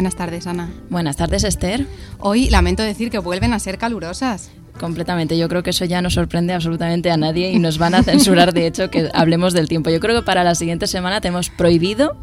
[0.00, 0.70] Buenas tardes, Ana.
[0.88, 1.86] Buenas tardes, Esther.
[2.20, 4.50] Hoy lamento decir que vuelven a ser calurosas.
[4.80, 5.36] Completamente.
[5.36, 8.54] Yo creo que eso ya no sorprende absolutamente a nadie y nos van a censurar,
[8.54, 9.90] de hecho, que hablemos del tiempo.
[9.90, 12.16] Yo creo que para la siguiente semana tenemos prohibido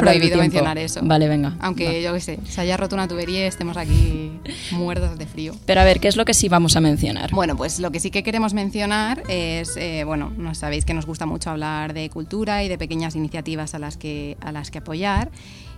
[0.00, 1.00] Prohibido mencionar eso.
[1.02, 1.56] Vale, venga.
[1.60, 2.00] Aunque Va.
[2.00, 4.32] yo qué sé, se haya roto una tubería y estemos aquí
[4.72, 5.54] muertos de frío.
[5.66, 7.30] Pero a ver, ¿qué es lo que sí vamos a mencionar?
[7.30, 11.06] Bueno, pues lo que sí que queremos mencionar es, eh, bueno, no sabéis que nos
[11.06, 14.78] gusta mucho hablar de cultura y de pequeñas iniciativas a las que, a las que
[14.78, 15.30] apoyar.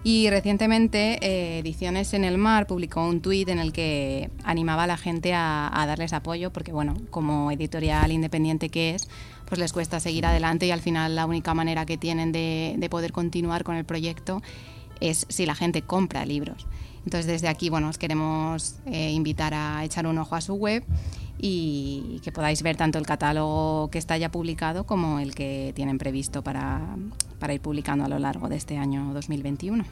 [0.05, 4.87] Y recientemente eh, Ediciones en el Mar publicó un tuit en el que animaba a
[4.87, 9.09] la gente a, a darles apoyo, porque bueno, como editorial independiente que es,
[9.47, 12.89] pues les cuesta seguir adelante y al final la única manera que tienen de, de
[12.89, 14.43] poder continuar con el proyecto
[15.01, 16.67] es si la gente compra libros.
[17.05, 20.85] Entonces desde aquí, bueno, os queremos eh, invitar a echar un ojo a su web
[21.39, 25.99] y que podáis ver tanto el catálogo que está ya publicado como el que tienen
[25.99, 26.97] previsto para,
[27.39, 29.85] para ir publicando a lo largo de este año 2021.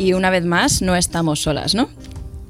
[0.00, 1.90] Y una vez más, no estamos solas, ¿no?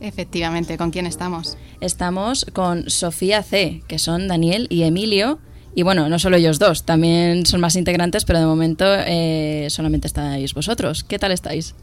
[0.01, 1.59] Efectivamente, ¿con quién estamos?
[1.81, 5.41] Estamos con Sofía C, que son Daniel y Emilio.
[5.75, 10.07] Y bueno, no solo ellos dos, también son más integrantes, pero de momento eh, solamente
[10.07, 11.03] estáis vosotros.
[11.03, 11.75] ¿Qué tal estáis?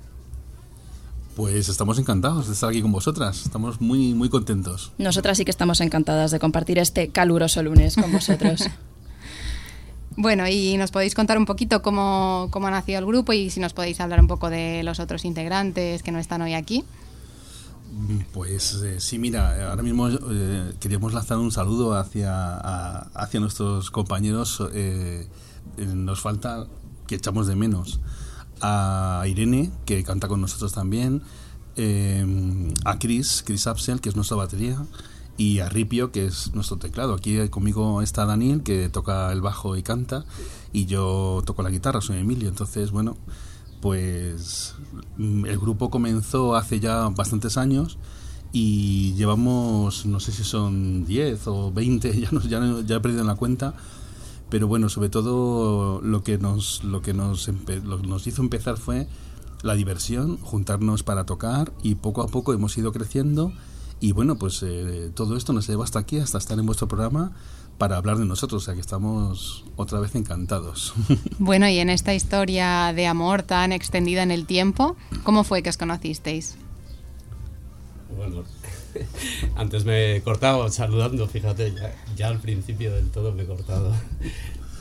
[1.36, 3.42] Pues estamos encantados de estar aquí con vosotras.
[3.44, 4.94] Estamos muy, muy contentos.
[4.98, 8.70] Nosotras sí que estamos encantadas de compartir este caluroso lunes con vosotros.
[10.20, 13.60] Bueno, y nos podéis contar un poquito cómo, cómo ha nacido el grupo y si
[13.60, 16.84] nos podéis hablar un poco de los otros integrantes que no están hoy aquí.
[18.34, 23.92] Pues eh, sí, mira, ahora mismo eh, queríamos lanzar un saludo hacia, a- hacia nuestros
[23.92, 24.62] compañeros.
[24.74, 25.28] eh,
[25.78, 26.66] nos falta
[27.06, 28.00] que echamos de menos
[28.62, 31.22] a Irene, que canta con nosotros también,
[31.76, 34.78] eh, a Chris, Chris Absel, que es nuestra batería,
[35.38, 37.14] y a Ripio, que es nuestro teclado.
[37.14, 40.26] Aquí eh, conmigo está Daniel, que toca el bajo y canta,
[40.74, 42.50] y yo toco la guitarra, soy Emilio.
[42.50, 43.16] Entonces, bueno,
[43.82, 44.76] pues
[45.18, 47.98] mm, el grupo comenzó hace ya bastantes años
[48.52, 53.00] y llevamos, no sé si son 10 o 20, ya, no, ya, no- ya he
[53.00, 53.76] perdido la cuenta,
[54.50, 57.48] pero bueno, sobre todo lo que nos, lo que nos,
[57.84, 59.08] lo que nos hizo empezar fue
[59.64, 63.52] la diversión, juntarnos para tocar y poco a poco hemos ido creciendo
[64.00, 67.32] y bueno, pues eh, todo esto nos lleva hasta aquí, hasta estar en vuestro programa
[67.78, 70.94] para hablar de nosotros, o sea que estamos otra vez encantados.
[71.40, 75.70] Bueno, y en esta historia de amor tan extendida en el tiempo, ¿cómo fue que
[75.70, 76.56] os conocisteis?
[78.16, 78.44] Bueno,
[79.56, 83.94] antes me he cortado saludando, fíjate, ya, ya al principio del todo me he cortado.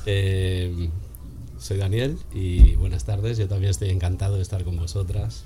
[0.09, 0.89] Eh,
[1.59, 5.43] soy Daniel y buenas tardes, yo también estoy encantado de estar con vosotras.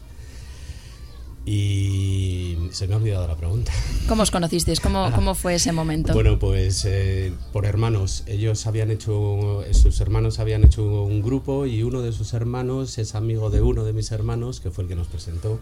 [1.46, 3.72] Y se me ha olvidado la pregunta.
[4.08, 4.78] ¿Cómo os conocisteis?
[4.78, 6.12] ¿Cómo, cómo fue ese momento?
[6.12, 8.24] Bueno, pues eh, por hermanos.
[8.26, 13.14] Ellos habían hecho, sus hermanos habían hecho un grupo y uno de sus hermanos es
[13.14, 15.58] amigo de uno de mis hermanos, que fue el que nos presentó.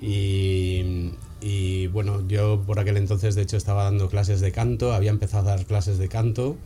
[0.00, 1.10] Y,
[1.40, 5.48] y, bueno, yo por aquel entonces de hecho estaba dando clases de canto, había empezado
[5.48, 6.56] a dar clases de canto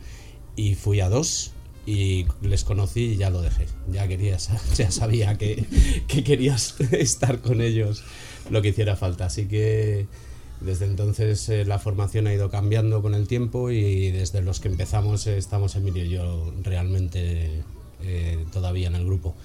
[0.55, 1.51] y fui a dos
[1.85, 3.65] y les conocí y ya lo dejé.
[3.91, 5.65] Ya quería, sa- ya sabía que,
[6.07, 8.03] que querías estar con ellos
[8.49, 9.25] lo que hiciera falta.
[9.25, 10.07] Así que
[10.61, 14.69] desde entonces eh, la formación ha ido cambiando con el tiempo y desde los que
[14.69, 17.63] empezamos eh, estamos Emilio y yo realmente
[18.01, 19.35] eh, todavía en el grupo.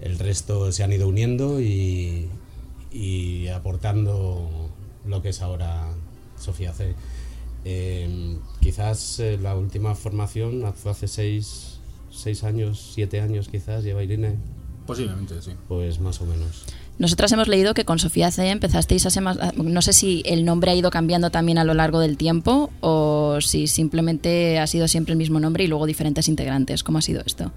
[0.00, 2.28] El resto se han ido uniendo y,
[2.92, 4.70] y aportando
[5.06, 5.88] lo que es ahora
[6.38, 6.94] Sofía C.
[7.64, 11.77] Eh, quizás eh, la última formación fue hace seis,
[12.18, 14.36] seis años, siete años quizás, lleva Irene,
[14.86, 15.52] Posiblemente, sí.
[15.68, 16.64] pues más o menos.
[16.98, 19.38] Nosotras hemos leído que con Sofía C empezasteis a ser más...
[19.56, 23.38] No sé si el nombre ha ido cambiando también a lo largo del tiempo o
[23.40, 26.82] si simplemente ha sido siempre el mismo nombre y luego diferentes integrantes.
[26.82, 27.52] ¿Cómo ha sido esto?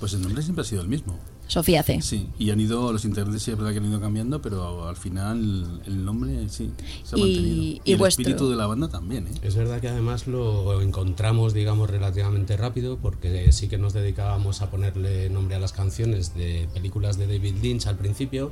[0.00, 1.16] Pues el nombre siempre ha sido el mismo.
[1.52, 2.00] Sofía C.
[2.00, 4.96] Sí, y han ido, los integrantes sí es verdad que han ido cambiando, pero al
[4.96, 6.70] final el nombre sí
[7.04, 7.62] se ha Y- mantenido.
[7.84, 9.32] y el vuestro- espíritu de la banda también, ¿eh?
[9.42, 14.70] Es verdad que además lo encontramos, digamos, relativamente rápido, porque sí que nos dedicábamos a
[14.70, 18.50] ponerle nombre a las canciones de películas de David Lynch al principio.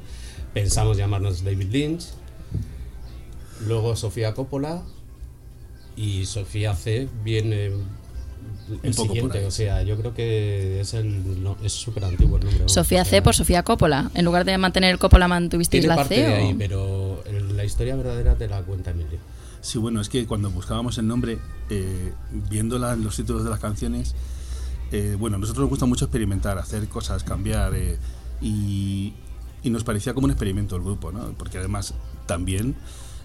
[0.52, 2.04] Pensamos llamarnos David Lynch,
[3.66, 4.82] luego Sofía Coppola
[5.96, 7.70] y Sofía C viene
[8.82, 9.38] el poco por siguiente.
[9.38, 9.44] ahí.
[9.44, 12.68] O sea, yo creo que es el no, es súper antiguo el nombre.
[12.68, 14.10] Sofía o C por Sofía Coppola.
[14.14, 16.22] En lugar de mantener el Coppola, mantuvisteis la parte C.
[16.22, 19.18] de o- ahí, pero el- la historia verdadera te la cuenta Emilio.
[19.62, 21.38] Sí, bueno, es que cuando buscábamos el nombre,
[21.68, 22.12] eh,
[22.48, 24.14] viendo la- los títulos de las canciones,
[24.92, 27.98] eh, bueno, a nosotros nos gusta mucho experimentar, hacer cosas, cambiar, eh,
[28.40, 29.12] y,
[29.62, 31.32] y nos parecía como un experimento el grupo, ¿no?
[31.36, 31.92] Porque además
[32.26, 32.74] también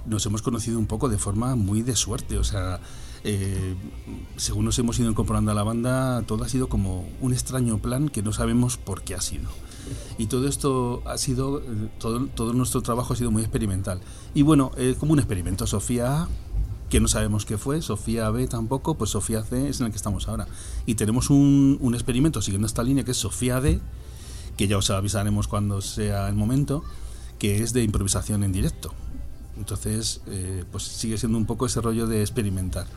[0.06, 2.80] nos hemos conocido un poco de forma muy de suerte, o sea,
[3.24, 3.76] eh,
[4.38, 8.10] según nos hemos ido incorporando a la banda, todo ha sido como un extraño plan
[8.10, 9.50] que no sabemos por qué ha sido.
[10.18, 14.02] Y todo esto ha sido, eh, todo, todo nuestro trabajo ha sido muy experimental.
[14.34, 16.30] Y bueno, eh, como un experimento, Sofía A,
[16.90, 19.98] que no sabemos qué fue, Sofía B tampoco, pues Sofía C es en el que
[19.98, 20.48] estamos ahora.
[20.86, 23.80] Y tenemos un, un experimento siguiendo esta línea que es Sofía D,
[24.56, 26.84] que ya os avisaremos cuando sea el momento,
[27.40, 28.94] que es de improvisación en directo.
[29.58, 32.88] Entonces, eh, pues sigue siendo un poco ese rollo de experimentar.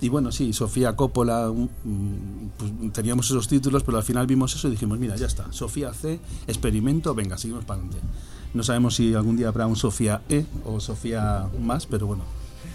[0.00, 4.68] Y bueno, sí, Sofía Coppola, mm, pues teníamos esos títulos, pero al final vimos eso
[4.68, 8.00] y dijimos, mira, ya está, Sofía C, experimento, venga, seguimos para adelante.
[8.54, 12.24] No sabemos si algún día habrá un Sofía E o Sofía más, pero bueno.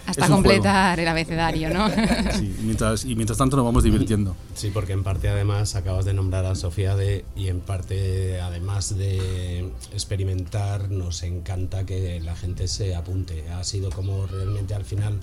[0.06, 1.88] Hasta completar el abecedario, ¿no?
[2.38, 4.36] Sí, mientras, y mientras tanto nos vamos divirtiendo.
[4.54, 8.96] Sí, porque en parte además acabas de nombrar a Sofía de y en parte además
[8.96, 13.48] de experimentar nos encanta que la gente se apunte.
[13.50, 15.18] Ha sido como realmente al final,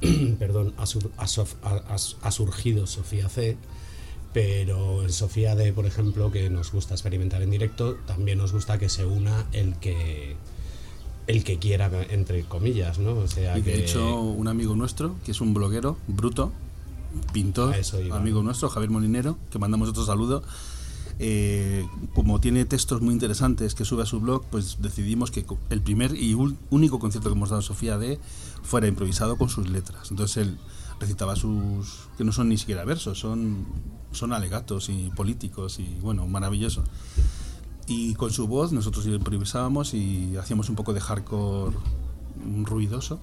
[0.38, 1.96] perdón, ha, sur- ha sof- ha- ha-
[2.28, 3.56] ha surgido Sofía C,
[4.32, 8.78] pero en Sofía D, por ejemplo, que nos gusta experimentar en directo, también nos gusta
[8.78, 10.36] que se una el que
[11.26, 13.16] el que quiera entre comillas, ¿no?
[13.16, 16.52] O sea Y de que hecho, un amigo nuestro, que es un bloguero, bruto,
[17.32, 20.42] pintor, eso amigo nuestro, Javier Molinero, que mandamos otro saludo.
[21.18, 25.80] eh, como tiene textos muy interesantes que sube a su blog, pues decidimos que el
[25.80, 26.34] primer y
[26.70, 28.18] único concierto que hemos dado a Sofía D
[28.62, 30.10] fuera improvisado con sus letras.
[30.10, 30.58] Entonces él
[31.00, 32.08] recitaba sus.
[32.18, 33.66] que no son ni siquiera versos, son,
[34.12, 36.84] son alegatos y políticos y bueno, maravilloso.
[37.86, 41.76] Y con su voz nosotros improvisábamos y hacíamos un poco de hardcore
[42.64, 43.20] ruidoso.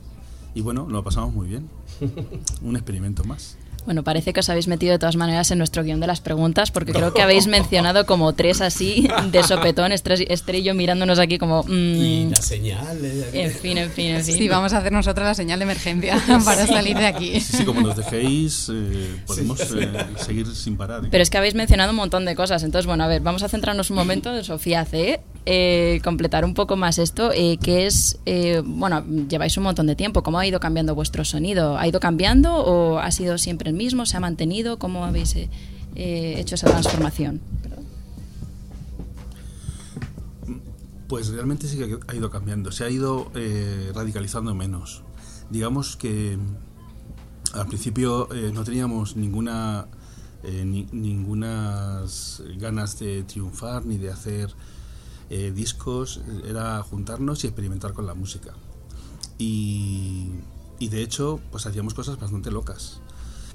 [0.55, 1.69] Y bueno, lo pasamos muy bien.
[2.61, 3.57] Un experimento más.
[3.85, 6.71] Bueno, parece que os habéis metido de todas maneras en nuestro guion de las preguntas,
[6.71, 11.19] porque creo que habéis mencionado como tres así de sopetón, Estre Esther y yo mirándonos
[11.19, 11.65] aquí como...
[11.67, 14.35] y mm, la señal eh, en fin, en fin, en fin.
[14.35, 17.39] Sí, vamos a hacer nosotros la señal de emergencia para salir de aquí.
[17.39, 21.05] Sí, sí, como nos dejéis, eh, podemos eh, seguir sin parar.
[21.05, 21.07] ¿eh?
[21.11, 22.63] Pero es que habéis mencionado un montón de cosas.
[22.63, 25.19] Entonces, bueno, a ver, vamos a centrarnos un momento de Sofía C.
[25.45, 29.95] eh, completar un poco más esto, eh, que es, eh, bueno, lleváis un montón de
[29.95, 30.23] tiempo.
[30.23, 31.77] ¿Cómo ha ido cambiando vuestro sonido?
[31.77, 34.05] ¿Ha ido cambiando o ha sido siempre el mismo?
[34.05, 34.79] ¿Se ha mantenido?
[34.79, 35.35] ¿Cómo habéis
[35.95, 37.41] hecho esa transformación?
[41.09, 43.29] Pues realmente sí que ha ido cambiando, se ha ido
[43.93, 45.03] radicalizando menos.
[45.49, 49.87] Digamos que mm, al principio no teníamos ninguna
[50.41, 54.55] ni, ningunas ganas de triunfar ni de hacer
[55.35, 58.53] eh, discos, era juntarnos y experimentar con la música.
[59.39, 60.29] Y,
[60.77, 63.01] y de hecho, pues hacíamos cosas bastante locas.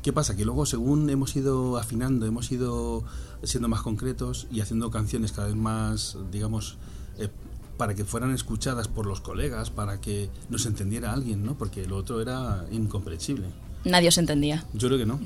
[0.02, 0.34] ¿Qué pasa?
[0.34, 3.04] Que luego, según hemos ido afinando, hemos ido
[3.44, 6.78] siendo más concretos y haciendo canciones cada vez más, digamos,
[7.16, 7.28] eh,
[7.76, 11.56] para que fueran escuchadas por los colegas, para que nos entendiera alguien, ¿no?
[11.56, 13.52] Porque lo otro era incomprensible.
[13.84, 14.64] Nadie os entendía.
[14.74, 15.20] Yo creo que no.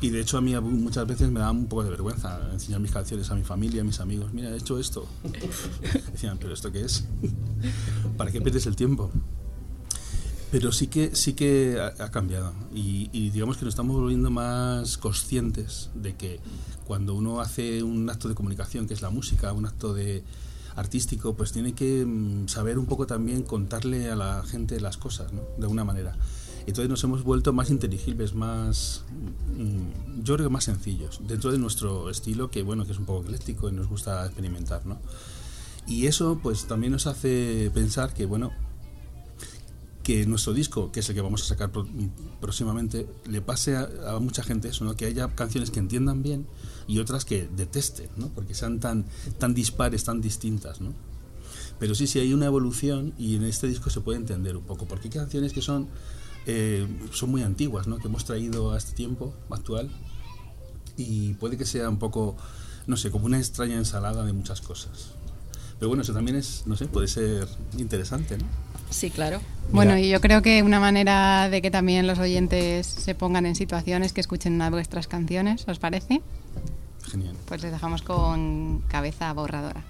[0.00, 2.90] Y de hecho a mí muchas veces me da un poco de vergüenza enseñar mis
[2.90, 4.32] canciones a mi familia, a mis amigos.
[4.32, 5.06] Mira, he hecho esto.
[6.12, 7.04] Decían, pero ¿esto qué es?
[8.16, 9.10] ¿Para qué pierdes el tiempo?
[10.50, 14.96] Pero sí que sí que ha, cambiado y, y digamos que nos estamos volviendo más
[14.96, 16.40] conscientes de que
[16.86, 20.24] cuando uno hace un acto de comunicación, que es la música, un acto de
[20.74, 25.32] artístico, pues tiene que mm, saber un poco también contarle a la gente las cosas,
[25.32, 25.42] ¿no?
[25.56, 26.16] De alguna manera.
[26.70, 29.04] Entonces nos hemos vuelto más inteligibles, más,
[29.56, 33.06] mm, yo creo que más sencillos, dentro de nuestro estilo que bueno, que es un
[33.06, 34.98] poco ecléctico y nos gusta experimentar, ¿no?
[35.86, 38.52] Y eso pues también nos hace pensar que bueno,
[40.04, 41.70] que nuestro disco, que es el que vamos a sacar
[42.40, 44.94] próximamente, le pase a, a mucha gente eso, ¿no?
[44.96, 46.46] que haya canciones que entiendan bien
[46.86, 48.28] y otras que detesten, ¿no?
[48.28, 49.04] porque sean tan,
[49.38, 50.80] tan dispares, tan distintas.
[50.80, 50.94] ¿no?
[51.78, 54.86] Pero sí, sí hay una evolución y en este disco se puede entender un poco,
[54.86, 55.88] porque hay canciones que son,
[56.46, 57.98] eh, son muy antiguas, ¿no?
[57.98, 59.90] que hemos traído a este tiempo actual
[60.96, 62.36] y puede que sea un poco
[62.86, 65.12] no sé, como una extraña ensalada de muchas cosas.
[65.78, 67.46] Pero bueno, eso también es, no sé, puede ser
[67.78, 68.44] interesante, ¿no?
[68.90, 69.40] Sí, claro.
[69.72, 73.54] Bueno, y yo creo que una manera de que también los oyentes se pongan en
[73.54, 76.20] situaciones que escuchen una de vuestras canciones, ¿os parece?
[77.08, 77.36] Genial.
[77.46, 79.84] Pues les dejamos con cabeza borradora.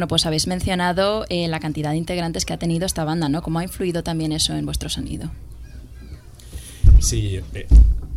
[0.00, 3.42] Bueno, pues habéis mencionado eh, la cantidad de integrantes que ha tenido esta banda, ¿no?
[3.42, 5.30] ¿Cómo ha influido también eso en vuestro sonido?
[7.00, 7.66] Sí, eh,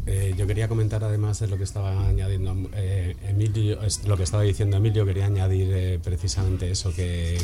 [0.06, 2.56] eh, yo quería comentar además de lo que estaba añadiendo
[3.28, 7.38] Emilio, lo que estaba diciendo Emilio, quería añadir precisamente eso, que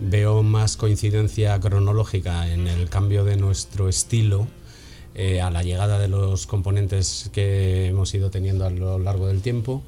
[0.00, 4.48] veo más coincidencia cronológica en el cambio de nuestro estilo
[5.42, 9.82] a la llegada de los componentes que hemos ido teniendo a lo largo del tiempo.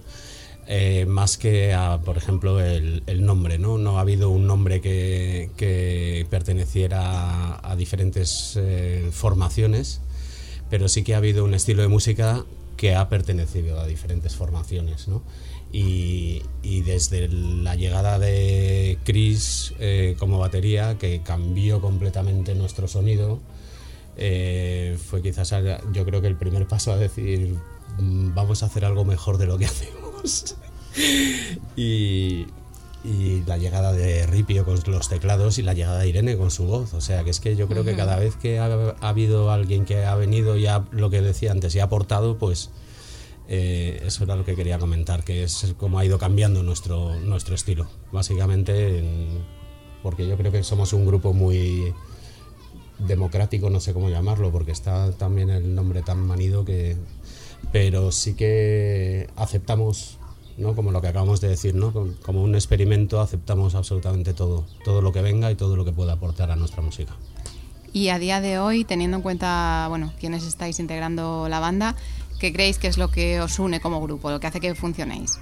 [0.68, 3.78] Eh, más que a, por ejemplo, el, el nombre, ¿no?
[3.78, 10.00] No ha habido un nombre que, que perteneciera a, a diferentes eh, formaciones,
[10.68, 12.44] pero sí que ha habido un estilo de música
[12.76, 15.23] que ha pertenecido a diferentes formaciones, ¿no?
[15.73, 23.40] Y, y desde la llegada de Chris eh, como batería, que cambió completamente nuestro sonido,
[24.16, 25.54] eh, fue quizás
[25.92, 27.54] yo creo que el primer paso a decir
[27.99, 30.05] "Mm, vamos a hacer algo mejor de lo que hacemos.
[31.76, 32.46] y,
[33.04, 36.64] y la llegada de Ripio con los teclados y la llegada de Irene con su
[36.64, 36.94] voz.
[36.94, 38.66] O sea, que es que yo creo que cada vez que ha,
[39.00, 42.38] ha habido alguien que ha venido y ha, lo que decía antes y ha aportado,
[42.38, 42.70] pues
[43.49, 47.54] eh, eso era lo que quería comentar, que es como ha ido cambiando nuestro, nuestro
[47.54, 47.87] estilo.
[48.12, 49.44] Básicamente, en-
[50.02, 51.92] porque yo creo que somos un grupo muy
[52.99, 56.96] democrático, no sé cómo llamarlo, porque está también el nombre tan manido que...
[57.72, 60.18] Pero sí que aceptamos,
[60.56, 60.75] ¿no?
[60.75, 61.92] Como lo que acabamos de decir, ¿no?
[62.22, 66.14] Como- un experimento aceptamos absolutamente todo, todo lo que venga y todo lo que pueda
[66.14, 67.14] aportar a nuestra música.
[67.92, 71.96] Y a día de hoy, teniendo en cuenta, bueno, quienes estáis integrando la banda,
[72.38, 75.38] ¿qué creéis que es lo que os une como grupo, lo que hace que funcionéis?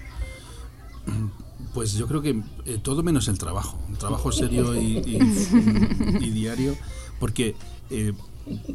[1.75, 6.31] Pues yo creo que eh, todo menos el trabajo, el trabajo serio y, y- y
[6.31, 6.77] diario,
[7.19, 7.57] porque
[7.91, 8.13] eh,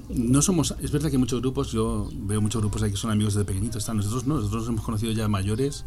[0.09, 3.33] no somos, es verdad que muchos grupos, yo veo muchos grupos ahí que son amigos
[3.33, 5.85] desde pequeñitos, están nosotros no, nosotros nos hemos conocido ya mayores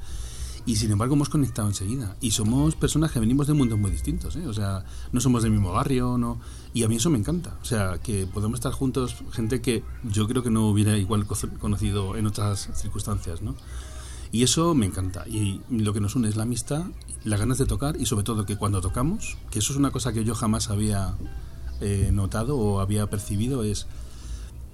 [0.65, 4.37] y sin embargo hemos conectado enseguida y somos personas que venimos de mundos muy distintos,
[4.37, 4.47] ¿eh?
[4.47, 6.39] o sea, no somos del mismo barrio, no,
[6.73, 10.29] y a mí eso me encanta, o sea, que podemos estar juntos, gente que yo
[10.29, 13.57] creo que no hubiera igual co- conocido en otras circunstancias, ¿no?
[14.35, 15.29] Y eso me encanta.
[15.29, 16.85] Y lo que nos une es la amistad,
[17.23, 20.15] las ganas de tocar y sobre todo que cuando tocamos, que eso es una cosa
[20.15, 21.15] que yo jamás había
[21.81, 23.87] eh, notado o había percibido, es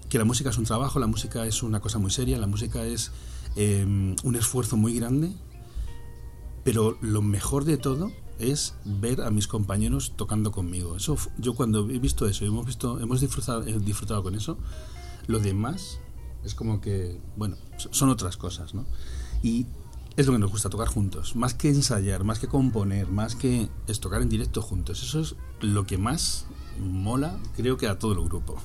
[0.09, 2.85] que la música es un trabajo, la música es una cosa muy seria, la música
[2.85, 3.13] es
[3.57, 3.85] eh,
[4.23, 5.33] un esfuerzo muy grande,
[6.65, 10.97] pero lo mejor de todo es ver a mis compañeros tocando conmigo.
[10.97, 14.59] Eso yo cuando he visto eso, hemos visto, hemos disfrutado, he disfrutado con eso.
[15.27, 15.99] Lo demás
[16.45, 18.87] es como que, bueno, so- son otras cosas, ¿no?
[19.43, 19.67] Y
[20.17, 23.69] es lo que nos gusta tocar juntos, más que ensayar, más que componer, más que
[23.87, 25.03] es tocar en directo juntos.
[25.03, 26.47] Eso es lo que más
[26.79, 28.61] mola, creo que a todo el grupo.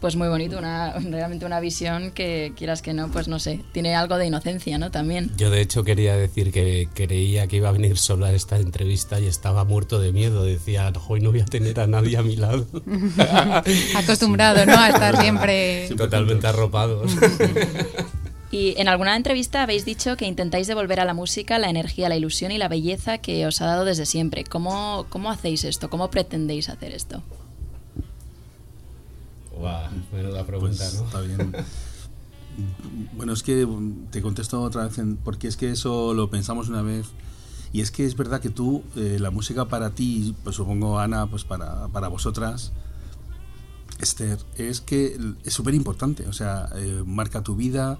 [0.00, 3.94] Pues muy bonito, una, realmente una visión que quieras que no, pues no sé, tiene
[3.94, 4.90] algo de inocencia, ¿no?
[4.90, 5.32] También.
[5.38, 9.18] Yo de hecho quería decir que creía que iba a venir sola a esta entrevista
[9.20, 10.44] y estaba muerto de miedo.
[10.44, 12.66] Decía, hoy no voy a tener a nadie a mi lado.
[13.96, 14.78] Acostumbrado, ¿no?
[14.78, 15.88] A estar siempre...
[15.96, 17.12] Totalmente arropados.
[18.50, 22.16] Y en alguna entrevista habéis dicho que intentáis devolver a la música la energía, la
[22.16, 24.44] ilusión y la belleza que os ha dado desde siempre.
[24.44, 25.90] ¿Cómo, cómo hacéis esto?
[25.90, 27.22] ¿Cómo pretendéis hacer esto?
[29.56, 31.04] Guau, menuda pregunta, Pues, ¿no?
[31.06, 31.52] Está bien.
[33.14, 36.68] Bueno, es que mm, te contesto otra vez, en- porque es que eso lo pensamos
[36.68, 37.06] una vez.
[37.72, 41.26] Y es que es verdad que tú, eh, la música para ti, pues supongo Ana,
[41.26, 42.72] pues para, para vosotras,
[43.98, 46.26] Esther, es que es súper importante.
[46.28, 47.98] O sea, eh, marca tu vida,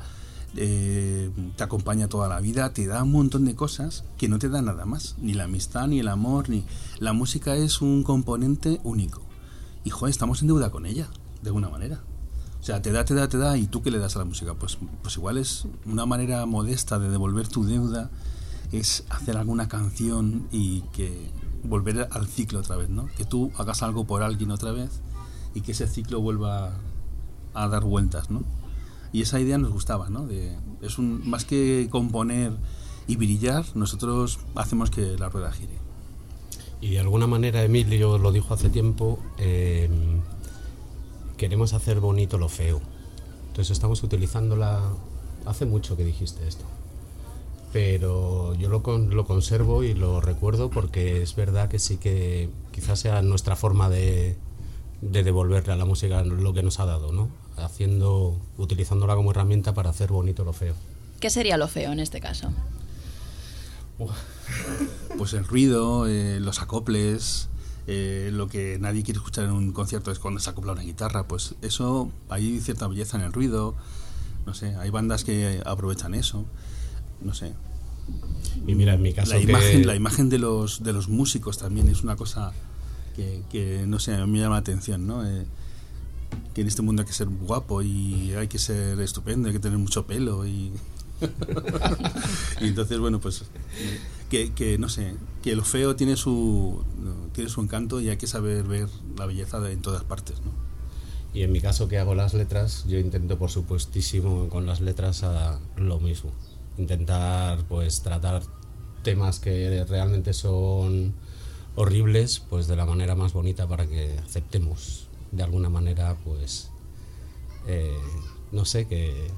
[0.56, 4.48] eh, te acompaña toda la vida, te da un montón de cosas que no te
[4.48, 5.16] da nada más.
[5.18, 6.64] Ni la amistad, ni el amor, ni.
[6.98, 9.22] La música es un componente único.
[9.84, 11.08] Y joder, estamos en deuda con ella,
[11.42, 12.00] de alguna manera.
[12.60, 14.24] O sea, te da, te da, te da, y tú qué le das a la
[14.24, 14.54] música.
[14.54, 18.10] Pues, pues igual es una manera modesta de devolver tu deuda,
[18.72, 21.30] es hacer alguna canción y que
[21.62, 23.06] volver al ciclo otra vez, ¿no?
[23.16, 24.90] Que tú hagas algo por alguien otra vez
[25.54, 26.72] y que ese ciclo vuelva
[27.54, 28.42] a dar vueltas, ¿no?
[29.16, 30.28] Y esa idea nos gustaba, ¿no?
[30.82, 32.52] Es un, más que componer
[33.06, 35.72] y brillar, nosotros hacemos que la rueda gire.
[36.82, 39.88] Y de alguna manera, Emilio lo dijo hace tiempo, eh,
[41.38, 42.82] queremos hacer bonito lo feo.
[43.48, 44.82] Entonces estamos utilizando la...
[45.46, 46.66] Hace mucho que dijiste esto.
[47.72, 53.00] Pero yo lo, lo conservo y lo recuerdo porque es verdad que sí que quizás
[53.00, 54.36] sea nuestra forma de,
[55.00, 57.45] de devolverle a la música lo que nos ha dado, ¿no?
[57.56, 60.74] Haciendo, utilizándola como herramienta para hacer bonito lo feo.
[61.20, 62.50] ¿Qué sería lo feo en este caso?
[65.18, 67.48] Pues el ruido, eh, los acoples,
[67.86, 71.26] eh, lo que nadie quiere escuchar en un concierto es cuando se acopla una guitarra,
[71.26, 73.74] pues eso, hay cierta belleza en el ruido,
[74.44, 76.44] no sé, hay bandas que aprovechan eso,
[77.22, 77.54] no sé.
[78.66, 81.56] Y mira, en mi caso la que- imagen, la imagen de los de los músicos
[81.58, 82.52] también es una cosa
[83.16, 85.26] que, que, no sé, a mí me llama la atención, ¿no?
[85.26, 85.46] Eh,
[86.54, 89.60] que en este mundo hay que ser guapo y hay que ser estupendo, hay que
[89.60, 90.72] tener mucho pelo y
[92.60, 93.44] y entonces bueno pues
[94.28, 96.84] que, que no sé que lo feo tiene su
[97.32, 100.66] tiene su encanto y hay que saber ver la belleza de, en todas partes ¿no?
[101.36, 105.22] Y en mi caso que hago las letras, yo intento por supuestísimo con las letras
[105.22, 106.32] a lo mismo.
[106.78, 108.42] Intentar pues tratar
[109.02, 111.12] temas que realmente son
[111.74, 116.70] horribles pues de la manera más bonita para que aceptemos de alguna manera pues
[117.68, 117.96] eh,
[118.52, 119.28] no sé que,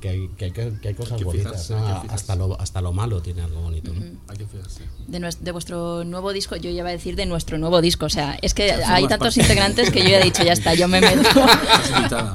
[0.00, 1.78] que, hay, que, hay, que hay cosas Hay que bonitas fijarse, ¿no?
[1.80, 2.14] hay que fijarse.
[2.14, 4.02] hasta lo hasta lo malo tiene algo bonito ¿no?
[4.28, 7.24] hay que fijarse De, nues- de vuestro nuevo disco, yo ya iba a decir de
[7.26, 9.40] nuestro nuevo disco, o sea, es que Ya hay tantos parte.
[9.40, 11.28] integrantes que yo ya he dicho, ya está, yo me meto.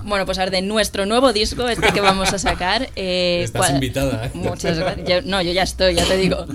[0.06, 2.90] Bueno, pues a ver, de nuestro nuevo disco, este que vamos a sacar.
[2.96, 4.32] eh, Estás ¿cuál- invitada, ¿eh?
[4.34, 5.08] Muchas gracias.
[5.08, 6.46] Yo- no, yo ya estoy, ya te digo.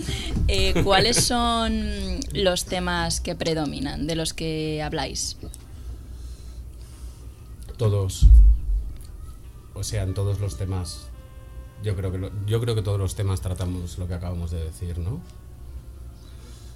[0.49, 5.37] Eh, ¿Cuáles son los temas que predominan, de los que habláis?
[7.79, 8.27] Todos
[9.75, 11.07] o sea en todos los temas
[11.83, 14.99] yo creo que yo creo que todos los temas tratamos lo que acabamos de decir
[14.99, 15.21] no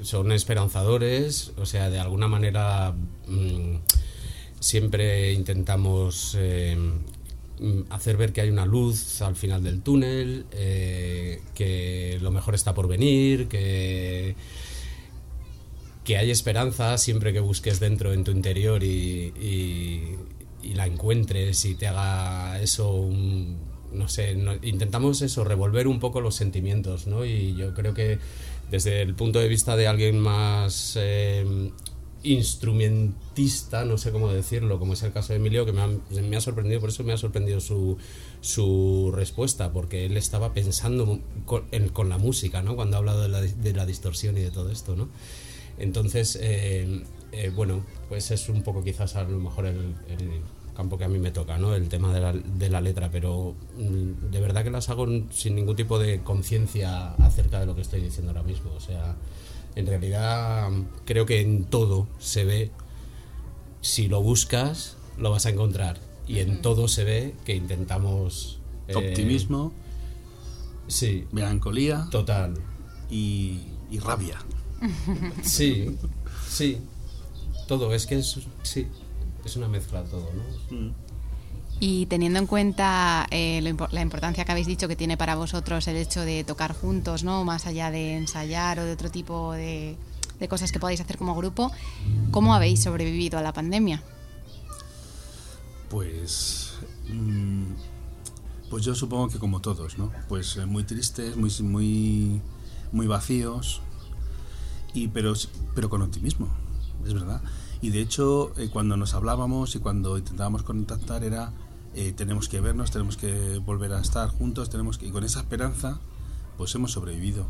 [0.00, 2.94] son esperanzadores o sea de alguna manera
[3.28, 3.76] mm,
[4.60, 6.76] siempre intentamos eh,
[7.60, 12.54] mm, hacer ver que hay una luz al final del túnel eh, que lo mejor
[12.54, 14.34] está por venir que
[16.04, 19.32] que hay esperanza siempre que busques dentro en tu interior y-
[20.62, 23.56] y la encuentres y te haga eso un-
[23.92, 28.18] no sé no- intentamos eso revolver un poco los sentimientos no y yo creo que
[28.70, 31.70] desde el punto de vista de alguien más eh,
[32.22, 35.88] instrumentista no sé cómo decirlo como es el caso de Emilio que me ha,
[36.22, 37.98] me ha sorprendido por eso me ha sorprendido su
[38.40, 43.22] su respuesta porque él estaba pensando con, en- con la música no cuando ha hablado
[43.22, 45.08] de la, de la distorsión y de todo esto no
[45.78, 50.42] entonces, eh, eh, bueno, pues es un poco quizás a lo mejor el, el
[50.76, 51.74] campo que a mí me toca, ¿no?
[51.74, 55.54] El tema de la, de la letra, pero mm, de verdad que las hago sin
[55.54, 58.72] ningún tipo de conciencia acerca de lo que estoy diciendo ahora mismo.
[58.74, 59.16] O sea,
[59.74, 60.70] en realidad
[61.04, 62.70] creo que en todo se ve,
[63.80, 65.98] si lo buscas, lo vas a encontrar.
[66.26, 68.60] Y en todo se ve que intentamos...
[68.88, 69.72] eh, optimismo
[70.88, 72.54] Sí, melancolía total.
[73.10, 74.38] y, y rabia
[75.42, 75.96] Sí,
[76.48, 76.78] sí.
[77.72, 78.86] Todo, es que es, sí,
[79.46, 80.28] es una mezcla todo,
[80.70, 80.92] ¿no?
[81.80, 85.88] Y teniendo en cuenta eh, lo la importancia que habéis dicho que tiene para vosotros
[85.88, 87.44] el hecho de tocar juntos, ¿no?
[87.44, 89.96] Más allá de ensayar o de otro tipo de,
[90.38, 91.72] de cosas que podáis hacer como grupo,
[92.30, 94.02] ¿cómo habéis sobrevivido a la pandemia?
[95.88, 96.74] Pues.
[97.08, 97.64] mm,
[98.68, 100.12] Pues yo supongo que como todos, ¿no?
[100.28, 102.42] Pues eh, muy tristes, muy, muy,
[102.92, 103.80] muy vacíos,
[104.92, 105.32] y, pero,
[105.74, 106.48] pero con optimismo,
[107.06, 107.40] es verdad.
[107.82, 111.52] Y de hecho, eh, cuando nos hablábamos y cuando intentábamos contactar era,
[111.94, 115.40] eh, tenemos que vernos, tenemos que volver a estar juntos, tenemos que, y con esa
[115.40, 115.98] esperanza,
[116.56, 117.46] pues hemos sobrevivido.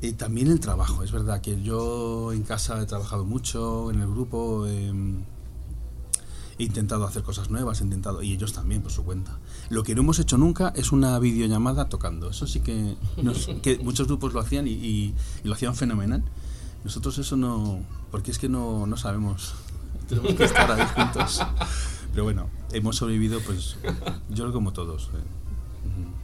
[0.00, 4.08] Eh, también el trabajo, es verdad que yo en casa he trabajado mucho, en el
[4.08, 4.66] grupo...
[4.66, 5.22] em,
[6.60, 9.38] he intentado hacer cosas nuevas, he intentado, y ellos también por su cuenta.
[9.70, 12.30] Lo que no hemos hecho nunca es una videollamada tocando.
[12.30, 16.24] Eso sí que, nos- que muchos grupos lo hacían y, y- y lo hacían fenomenal.
[16.84, 19.54] Nosotros eso no, porque es que no, no sabemos.
[20.08, 21.42] Tenemos que estar ahí juntos.
[22.12, 23.76] Pero bueno, hemos sobrevivido, pues
[24.30, 25.10] yo creo como todos.
[25.14, 25.18] eh.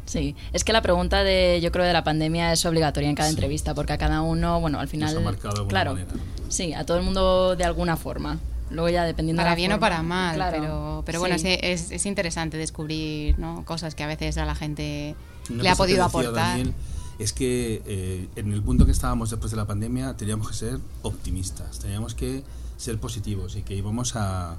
[0.07, 3.29] Sí, es que la pregunta de, yo creo, de la pandemia es obligatoria en cada
[3.31, 3.35] Sí.
[3.35, 6.11] entrevista, porque a cada uno, bueno, al final, ha marcado de claro, manera.
[6.49, 8.39] sí, a todo el mundo de alguna forma.
[8.71, 11.39] Luego ya dependiendo de Para la bien o forma, para mal, claro, pero, pero bueno,
[11.39, 11.49] sí.
[11.49, 13.65] es, es, es interesante descubrir ¿no?
[13.65, 15.15] cosas que a veces a la gente
[15.51, 16.35] Una le ha podido aportar.
[16.35, 16.75] Daniel
[17.19, 20.79] es que eh, en el punto que estábamos después de la pandemia teníamos que ser
[21.03, 22.43] optimistas, teníamos que
[22.77, 24.57] ser positivos y que íbamos a,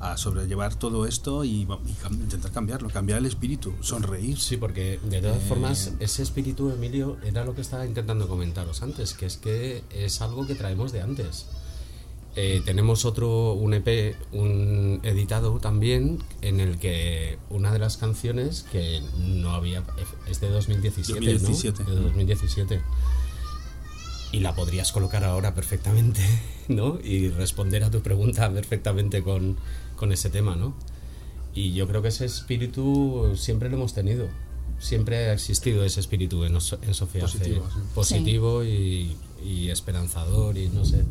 [0.00, 1.68] a sobrellevar todo esto y, y
[2.10, 4.38] intentar cambiarlo, cambiar el espíritu, sonreír.
[4.38, 8.82] Sí, porque de todas Eh, formas, ese espíritu, Emilio, era lo que estaba intentando comentaros
[8.82, 11.46] antes, que es que es algo que traemos de antes.
[12.38, 18.66] Eh, tenemos otro, un EP, un editado también, en el que una de las canciones
[18.70, 19.82] que no había,
[20.28, 21.84] es de 2017, 2017.
[21.84, 21.94] ¿no?
[21.94, 22.80] De 2017.
[24.32, 26.20] Y la podrías colocar ahora perfectamente,
[26.68, 26.98] ¿no?
[27.02, 29.56] Y responder a tu pregunta perfectamente con,
[29.96, 30.74] con ese tema, ¿no?
[31.54, 34.28] Y yo creo que ese espíritu siempre lo hemos tenido.
[34.78, 37.22] Siempre ha existido ese espíritu en, en Sofía.
[37.22, 37.80] Positivo, sí.
[37.94, 41.02] Positivo y, y esperanzador y no sé.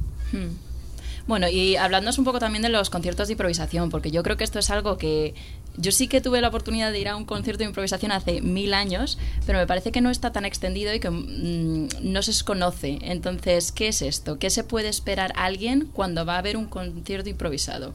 [1.27, 4.43] Bueno, y hablándonos un poco también de los conciertos de improvisación, porque yo creo que
[4.43, 5.33] esto es algo que
[5.77, 8.73] Yo sí que tuve la oportunidad de ir a un concierto de improvisación hace mil
[8.73, 12.99] años, pero me parece que no está tan extendido y que mm, no se conoce.
[13.01, 14.37] Entonces, ¿qué es esto?
[14.37, 17.93] ¿Qué se puede esperar alguien cuando va a ver un concierto improvisado?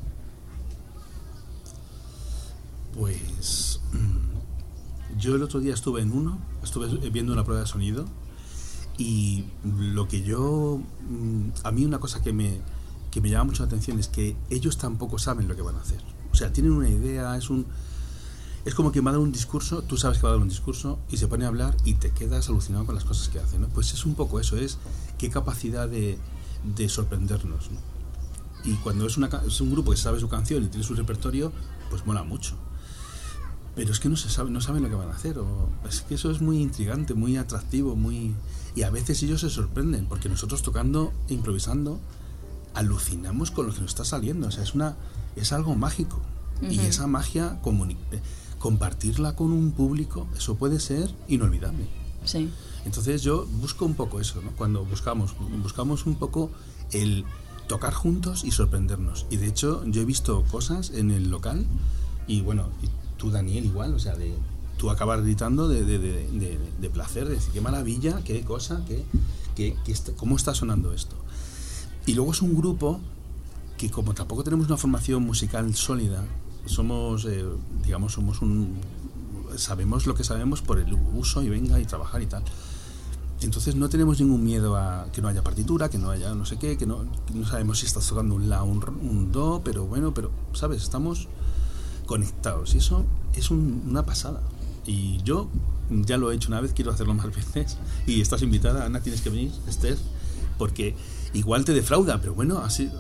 [2.99, 8.07] Pues mm, yo el otro día estuve en uno, estuve viendo una prueba de sonido
[8.99, 12.59] y lo que yo, mm, a mí una cosa que me,
[13.11, 15.81] que me llama mucho la atención es que ellos tampoco saben lo que van a
[15.81, 16.01] hacer.
[16.33, 17.67] O sea, tienen una idea, es un...
[18.65, 20.49] Es como que va a dar un discurso, tú sabes que va a dar un
[20.49, 23.59] discurso y se pone a hablar y te quedas alucinado con las cosas que hace,
[23.59, 23.69] ¿no?
[23.69, 24.77] Pues es un poco eso, es
[25.17, 26.19] qué capacidad de,
[26.77, 27.79] de sorprendernos, ¿no?
[28.65, 31.53] Y cuando es, una, es un grupo que sabe su canción y tiene su repertorio,
[31.89, 32.55] pues mola mucho.
[33.75, 35.39] Pero es que no se sabe, no saben lo que van a hacer.
[35.39, 38.35] O, es que eso es muy intrigante, muy atractivo, muy
[38.75, 42.01] y a veces ellos se sorprenden porque nosotros tocando, improvisando,
[42.75, 44.49] alucinamos con lo que nos está saliendo.
[44.49, 44.97] O sea, es una
[45.37, 46.21] es algo mágico.
[46.69, 48.21] Y esa magia, eh,
[48.59, 51.87] compartirla con un público, eso puede ser inolvidable.
[52.27, 52.51] Sí.
[52.85, 54.51] Entonces yo busco un poco eso, ¿no?
[54.51, 56.51] Cuando buscamos, buscamos un poco
[56.93, 57.25] el
[57.67, 59.27] tocar juntos y sorprendernos.
[59.31, 61.65] Y de hecho yo he visto cosas en el local
[62.27, 64.35] y bueno, y tú Daniel igual, o sea, de
[64.77, 69.05] tú acabas gritando de, de, de, de, placer, de decir qué maravilla, qué cosa, qué,
[69.55, 69.77] qué,
[70.17, 71.17] cómo está sonando esto.
[72.11, 72.99] Y luego es un grupo
[73.79, 76.25] que como tampoco tenemos una formación musical sólida,
[76.67, 77.45] somos, eh,
[77.85, 78.81] digamos, somos un...
[79.55, 82.43] Sabemos lo que sabemos por el uso y venga y trabajar y tal.
[83.43, 86.59] Entonces no tenemos ningún miedo a que no haya partitura, que no haya no sé
[86.59, 90.13] qué, que no, no sabemos si estás tocando un la, un, un do, pero bueno,
[90.13, 90.83] pero, ¿sabes?
[90.83, 91.29] Estamos
[92.07, 94.43] conectados y eso es una pasada.
[94.85, 95.47] Y yo
[95.91, 97.79] ya lo he hecho una vez, quiero hacerlo más veces.
[98.05, 99.97] Y estás invitada, Ana, tienes que venir, Esther,
[100.59, 100.97] porque
[101.35, 102.91] igual te defrauda, pero bueno, así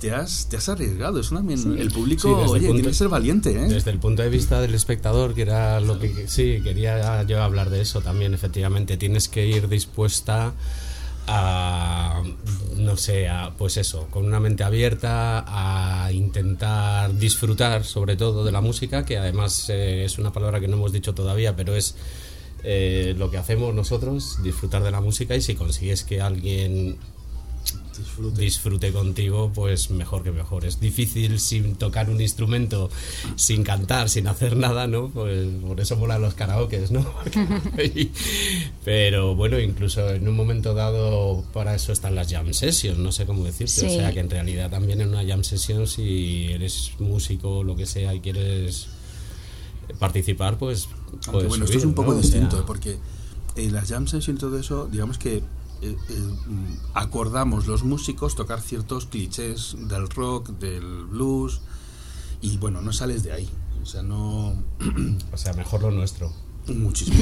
[0.00, 1.20] te has, te has arriesgado.
[1.20, 3.50] Es el público, oye, tiene que ser valiente.
[3.52, 3.68] ¿eh?
[3.68, 6.28] Desde el punto de vista del espectador, que era lo que.
[6.28, 8.96] Sí, quería yo hablar de eso también, efectivamente.
[8.96, 10.52] Tienes que ir dispuesta
[11.26, 12.22] a
[12.76, 18.60] no sé, pues eso, con una mente abierta, a intentar disfrutar sobre todo de la
[18.60, 21.94] música, que además eh, es una palabra que no hemos dicho todavía, pero es
[22.62, 26.98] eh, lo que hacemos nosotros, disfrutar de la música y si consigues que alguien
[28.36, 28.92] disfrute.
[28.92, 30.64] contigo, pues mejor que mejor.
[30.64, 32.90] Es difícil sin tocar un instrumento,
[33.36, 35.08] sin cantar, sin hacer nada, ¿no?
[35.08, 37.06] Pues por eso molan los karaokes, ¿no?
[38.84, 43.26] Pero bueno, incluso en un momento dado para eso están las jam sessions, no sé
[43.26, 43.86] cómo decirte.
[43.86, 47.76] O sea que en realidad también en una jam session, si eres músico o lo
[47.76, 48.88] que sea y quieres
[49.98, 50.88] participar, pues...
[51.30, 52.98] bueno, esto es un poco distinto, porque
[53.56, 55.42] en las jam sessions y todo eso, digamos que
[55.84, 61.60] eh, eh, acordamos los músicos tocar ciertos clichés del rock, del blues,
[62.40, 63.50] y bueno, no sales de ahí.
[63.82, 64.64] O sea, no.
[65.32, 66.32] o sea, mejor lo nuestro.
[66.66, 67.18] Muchísimo.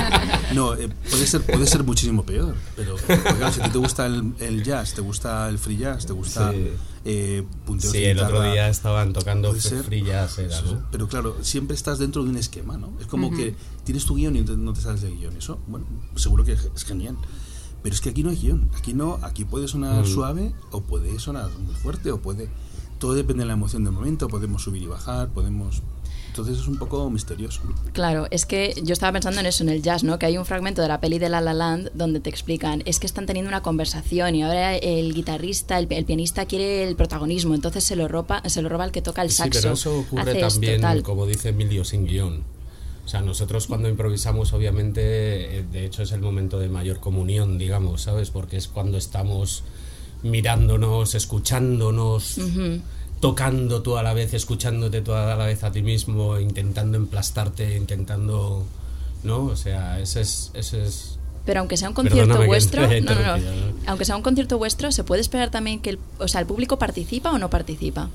[0.54, 2.54] no, eh, puede, ser, puede ser muchísimo peor.
[2.74, 6.52] Pero si a ti te gusta el, jazz, te gusta el free jazz, te gusta
[6.52, 6.68] sí.
[7.04, 7.44] eh,
[7.78, 10.40] Sí, el otro día estaban tocando free jazz.
[10.90, 12.94] Pero claro, siempre estás dentro de un esquema, ¿no?
[13.00, 15.36] Es como que tienes tu guion y no te sales del guion.
[15.36, 17.18] Eso, bueno, seguro que es genial.
[17.82, 18.70] Pero es que aquí no hay guion.
[18.76, 20.06] Aquí no, aquí puede sonar mm.
[20.06, 22.48] suave o puede sonar muy fuerte o puede.
[22.98, 24.28] Todo depende de la emoción del momento.
[24.28, 25.82] Podemos subir y bajar, podemos.
[26.28, 27.62] Entonces es un poco misterioso.
[27.92, 30.18] Claro, es que yo estaba pensando en eso, en el jazz, ¿no?
[30.18, 33.00] Que hay un fragmento de la peli de La La Land donde te explican, es
[33.00, 37.82] que están teniendo una conversación y ahora el guitarrista, el, pianista quiere el protagonismo, entonces
[37.82, 39.58] se lo, roba, se lo roba el que toca el saxo.
[39.58, 42.57] Sí, pero eso ocurre también, como dice Emilio, sin guion.
[43.08, 45.00] O sea, nosotros cuando improvisamos, obviamente,
[45.60, 48.30] eh, de hecho es el momento de mayor comunión, digamos, ¿sabes?
[48.30, 49.64] Porque es cuando estamos
[50.22, 52.38] mirándonos, escuchándonos,
[53.18, 57.78] tocando tú a la vez, escuchándote tú a la vez a ti mismo, intentando emplastarte,
[57.78, 58.66] intentando.
[59.22, 59.46] ¿No?
[59.46, 60.50] O sea, ese es.
[60.52, 63.74] Ese es pero aunque sea un concierto vuestro, no, no, no.
[63.86, 66.78] aunque sea un concierto vuestro, ¿se puede esperar también que el, o sea, el público
[66.78, 68.10] participa o no participa?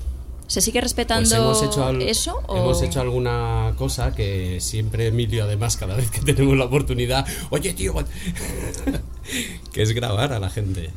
[0.46, 2.42] ¿Se sigue respetando pues hemos hecho eso?
[2.48, 7.72] Hemos hecho alguna cosa que siempre Emilio, además, cada vez que tenemos la oportunidad, oye
[7.72, 7.94] tío,
[9.72, 10.90] que es grabar a la gente.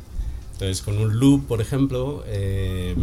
[0.52, 2.96] Entonces, con un loop, por ejemplo, eh,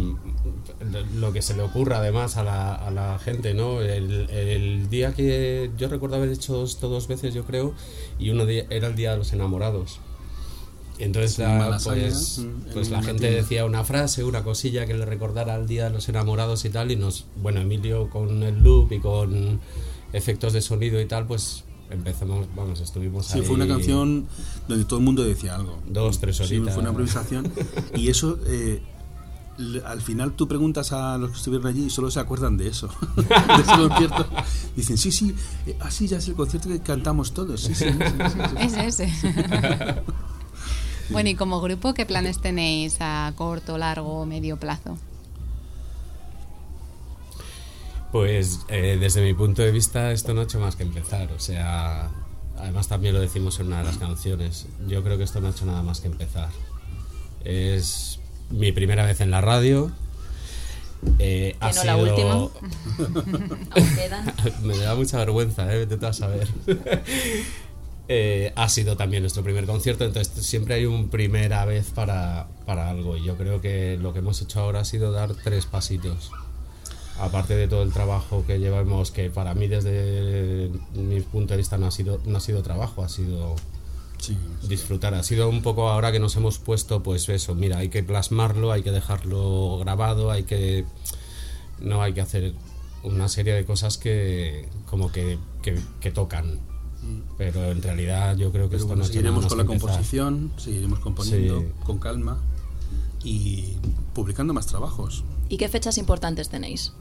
[1.14, 3.80] lo que se le ocurra además a la, a la gente, ¿no?
[3.80, 7.72] El, el, día que yo recuerdo haber hecho esto dos veces, yo creo,
[8.18, 10.00] y uno era el Día de los Enamorados.
[10.98, 15.54] Entonces la, pues, mm, pues la gente decía una frase, una cosilla que le recordara
[15.54, 19.00] al Día de los Enamorados y tal, y nos, bueno, Emilio con el loop y
[19.00, 19.60] con
[20.12, 24.26] efectos de sonido y tal, pues empezamos, vamos, estuvimos sí, fue una canción
[24.68, 25.78] donde todo el mundo decía algo.
[25.86, 26.66] Dos, tres horitas.
[26.66, 27.52] Sí, fue una improvisación.
[27.94, 28.82] y eso, eh,
[29.84, 32.88] al final tú preguntas a los que estuvieron allí y solo se acuerdan de eso,
[33.16, 34.26] de ese concierto.
[34.74, 35.34] Dicen, sí, sí,
[35.66, 37.60] eh, así ya es el concierto que cantamos todos.
[37.60, 38.56] Sí, sí, sí, sí, sí".
[38.60, 39.12] Es ese.
[41.10, 44.98] Bueno, y como grupo, ¿qué planes tenéis a corto, largo o medio plazo?
[48.12, 51.38] Pues eh, desde mi punto de vista esto no ha hecho más que empezar, o
[51.40, 52.10] sea,
[52.58, 55.50] además también lo decimos en una de las canciones, yo creo que esto no ha
[55.50, 56.48] hecho nada más que empezar.
[57.44, 58.18] Es
[58.50, 59.90] mi primera vez en la radio.
[61.18, 62.32] eh, ha Que no la sido- última.
[63.70, 64.32] Aún quedan.
[64.62, 65.78] Me da mucha vergüenza, ¿eh?
[65.80, 66.48] Vete tú a saber.
[68.08, 72.88] Eh, ha sido también nuestro primer concierto, entonces siempre hay un primera vez para, para
[72.88, 73.16] algo.
[73.16, 76.30] Y yo creo que lo que hemos hecho ahora ha sido dar tres pasitos.
[77.18, 81.78] Aparte de todo el trabajo que llevamos, que para mí desde mi punto de vista
[81.78, 83.56] no ha sido, no ha sido trabajo, ha sido
[84.18, 84.36] Sí,
[84.68, 85.14] disfrutar.
[85.14, 88.72] Ha sido un poco ahora que nos hemos puesto, pues eso, mira, hay que plasmarlo,
[88.72, 90.84] hay que dejarlo grabado, hay que.
[91.78, 92.54] No hay que hacer
[93.02, 96.60] una serie de cosas que como que, que, que tocan.
[97.38, 99.88] Pero en realidad yo creo que bueno, seguiremos con la empezar.
[99.88, 101.66] composición, seguiremos componiendo Sí.
[101.84, 102.38] con calma
[103.24, 103.74] y
[104.14, 105.24] publicando más trabajos.
[105.48, 106.92] ¿Y qué fechas importantes tenéis?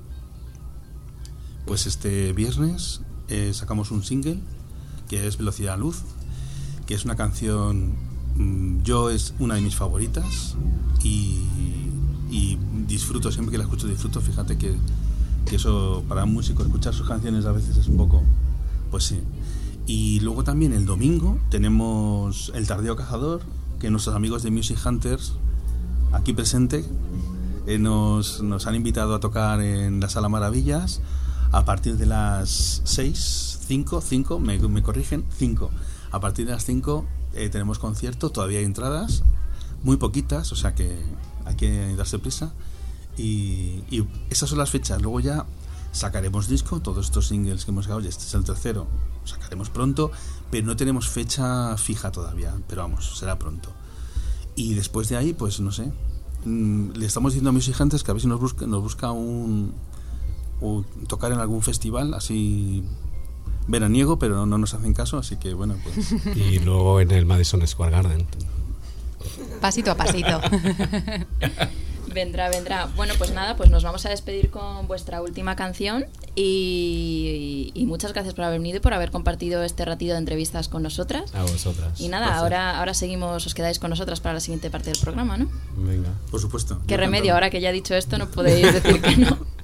[1.65, 4.39] Pues este viernes eh, sacamos un single
[5.09, 6.01] que es Velocidad a Luz,
[6.85, 7.93] que es una canción,
[8.35, 10.55] mm, yo es una de mis favoritas
[11.03, 11.41] y,
[12.29, 14.75] y disfruto, siempre que la escucho disfruto, fíjate que,
[15.45, 18.21] que eso para un músico escuchar sus canciones a veces es un poco,
[18.91, 19.19] pues sí.
[19.87, 23.41] Y luego también el domingo tenemos El Tardío Cazador,
[23.79, 25.33] que nuestros amigos de Music Hunters,
[26.11, 26.83] aquí presente,
[27.67, 31.01] eh, nos, nos han invitado a tocar en la Sala Maravillas
[31.51, 35.69] a partir de las 6, 5, 5, me, me corrigen, 5.
[36.11, 39.23] A partir de las 5 eh, tenemos concierto, todavía hay entradas,
[39.83, 40.99] muy poquitas, o sea que
[41.45, 42.53] hay que darse prisa.
[43.17, 45.01] Y, y esas son las fechas.
[45.01, 45.45] Luego ya
[45.91, 48.87] sacaremos disco, todos estos singles que hemos sacado, este es el tercero,
[49.25, 50.11] sacaremos pronto,
[50.51, 53.69] pero no tenemos fecha fija todavía, pero vamos, será pronto.
[54.55, 55.91] Y después de ahí, pues no sé,
[56.45, 59.11] mm, le estamos diciendo a mis gigantes que a ver si nos busca, nos busca
[59.11, 59.73] un,
[60.61, 62.83] un- tocar en algún festival así
[63.67, 67.65] veraniego, pero no nos hacen caso, así que bueno, pues Y luego en el Madison
[67.67, 68.25] Square Garden.
[69.59, 70.39] Pasito a pasito.
[72.15, 72.87] Vendrá, vendrá.
[72.95, 78.13] Bueno, pues nada, pues nos vamos a despedir con vuestra última canción y, y muchas
[78.13, 81.35] gracias por haber venido y por haber compartido este ratito de entrevistas con nosotras.
[81.35, 81.99] A vosotras.
[81.99, 85.35] Y nada, ahora, ahora seguimos, os quedáis con nosotras para la siguiente parte del programa,
[85.35, 85.49] ¿no?
[85.75, 86.13] Venga.
[86.31, 86.79] por supuesto.
[86.87, 87.35] Qué remedio, encantado.
[87.35, 89.37] ahora que ya he dicho esto no podéis decir que no.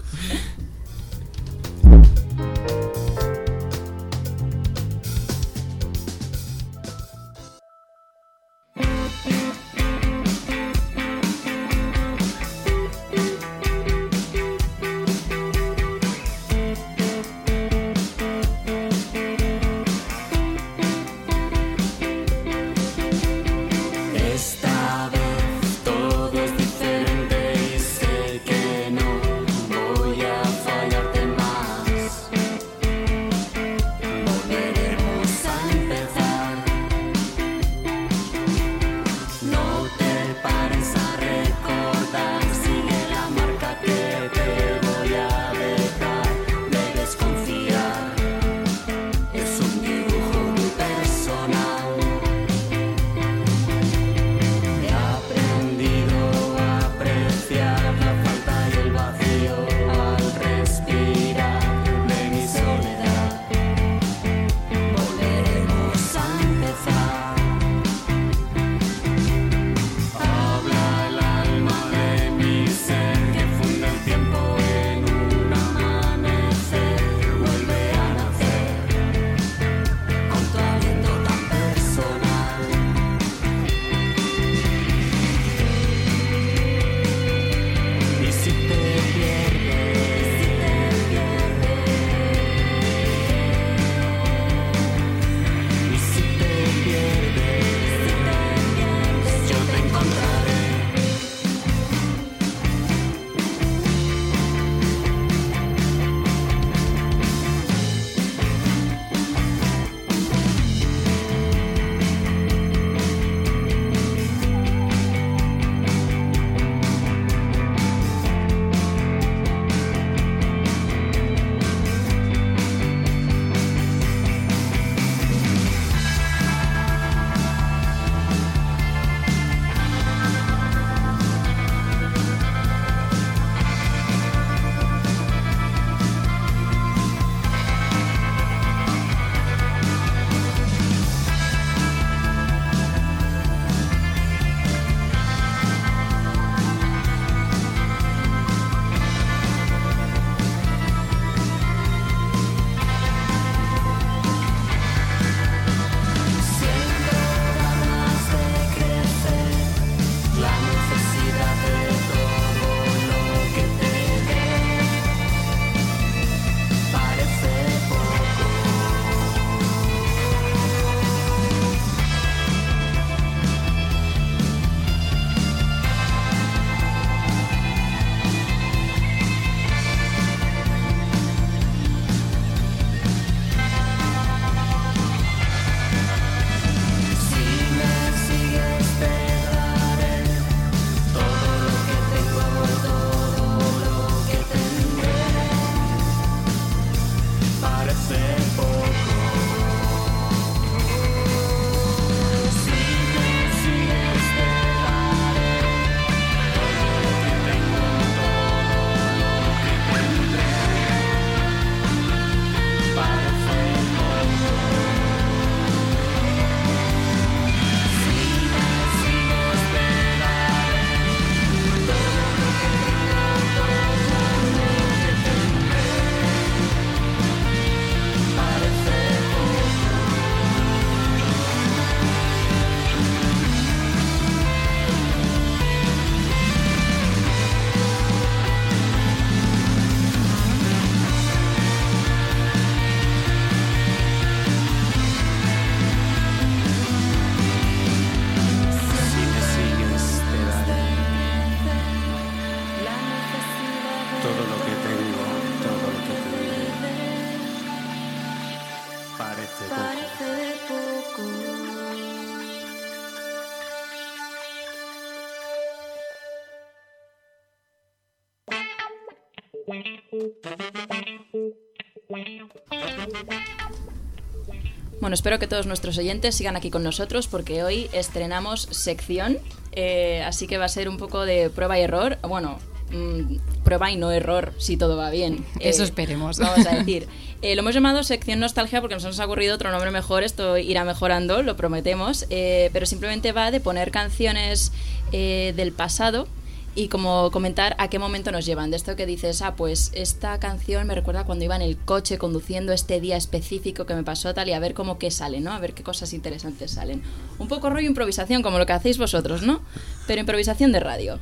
[275.11, 279.39] Bueno, espero que todos nuestros oyentes sigan aquí con nosotros porque hoy estrenamos sección,
[279.73, 282.17] eh, así que va a ser un poco de prueba y error.
[282.21, 282.59] Bueno,
[282.91, 283.35] mm,
[283.65, 285.43] prueba y no error si todo va bien.
[285.59, 286.39] Eso Eh, esperemos.
[286.39, 287.09] Vamos a decir.
[287.41, 290.23] Eh, lo hemos llamado sección nostalgia porque nos ha ocurrido otro nombre mejor.
[290.23, 292.25] Esto irá mejorando, lo prometemos.
[292.29, 294.71] pero simplemente va de poner canciones
[295.11, 296.29] del pasado
[296.73, 298.71] y como comentar a qué momento nos llevan.
[298.71, 302.17] De esto que dices, ah, pues esta canción me recuerda cuando iba en el coche
[302.17, 305.51] conduciendo este día específico que me pasó tal y a ver cómo qué sale, ¿no?
[305.51, 307.03] A ver qué cosas interesantes salen.
[307.39, 309.61] Un poco rollo improvisación, como lo que hacéis vosotros, ¿no?
[310.07, 311.19] Pero improvisación de radio.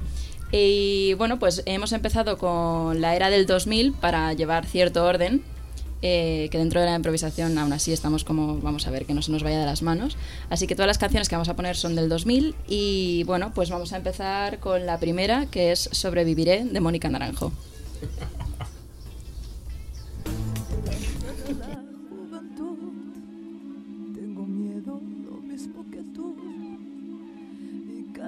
[0.51, 5.43] Y bueno, pues hemos empezado con la era del 2000 para llevar cierto orden,
[6.01, 9.21] eh, que dentro de la improvisación aún así estamos como, vamos a ver, que no
[9.21, 10.17] se nos vaya de las manos.
[10.49, 13.69] Así que todas las canciones que vamos a poner son del 2000 y bueno, pues
[13.69, 17.51] vamos a empezar con la primera, que es Sobreviviré, de Mónica Naranjo.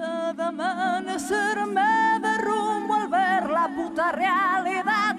[0.02, 5.16] cada amanecer me derrumbo al ver la puta realidad.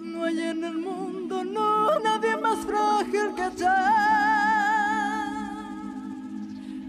[0.00, 3.68] No hay en el mundo, no, nadie más frágil que yo.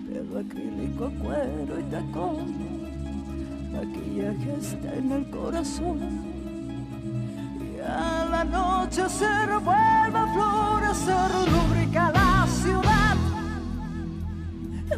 [0.07, 2.73] Pelo acrílico, cuero y tacón.
[3.73, 5.99] Maquillaje está en el corazón.
[7.59, 13.17] Y al anochecer vuelve a florecer, rubrica la ciudad.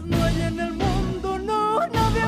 [0.05, 2.24] No hay en el mundo, no, nadie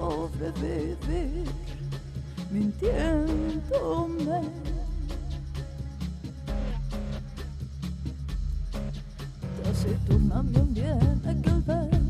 [0.00, 1.44] Sobrevivir
[2.50, 4.40] mintiéndome.
[9.62, 12.09] Taciturna me bien aquel ver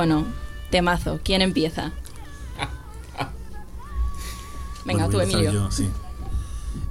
[0.00, 0.24] Bueno,
[0.70, 1.20] temazo.
[1.22, 1.92] ¿Quién empieza?
[4.86, 5.52] Venga, Bueno, tú, Emilio.
[5.52, 5.90] yo, sí.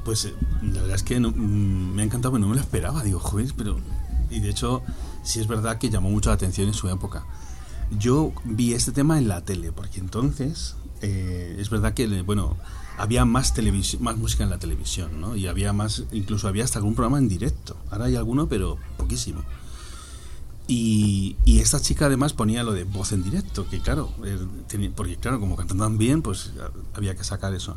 [0.06, 2.62] Pues eh, la verdad es que no- mm, me ha encantado, pero no me lo
[2.62, 3.02] esperaba.
[3.04, 3.80] Digo, joder, pero.
[4.30, 4.84] Y de hecho,
[5.24, 7.26] sí es verdad que llamó mucho la atención en su época.
[7.98, 12.58] Yo vi este tema en la tele, porque entonces eh, es verdad que, bueno,
[13.00, 15.36] había más televisión, más música en la televisión, ¿no?
[15.36, 17.76] Y había más, incluso había hasta algún programa en directo.
[17.90, 19.42] Ahora hay alguno, pero poquísimo.
[20.72, 24.14] Y, y esta chica además ponía lo de voz en directo, que claro,
[24.96, 26.52] porque claro, como cantan tan bien, pues
[26.94, 27.76] había que sacar eso.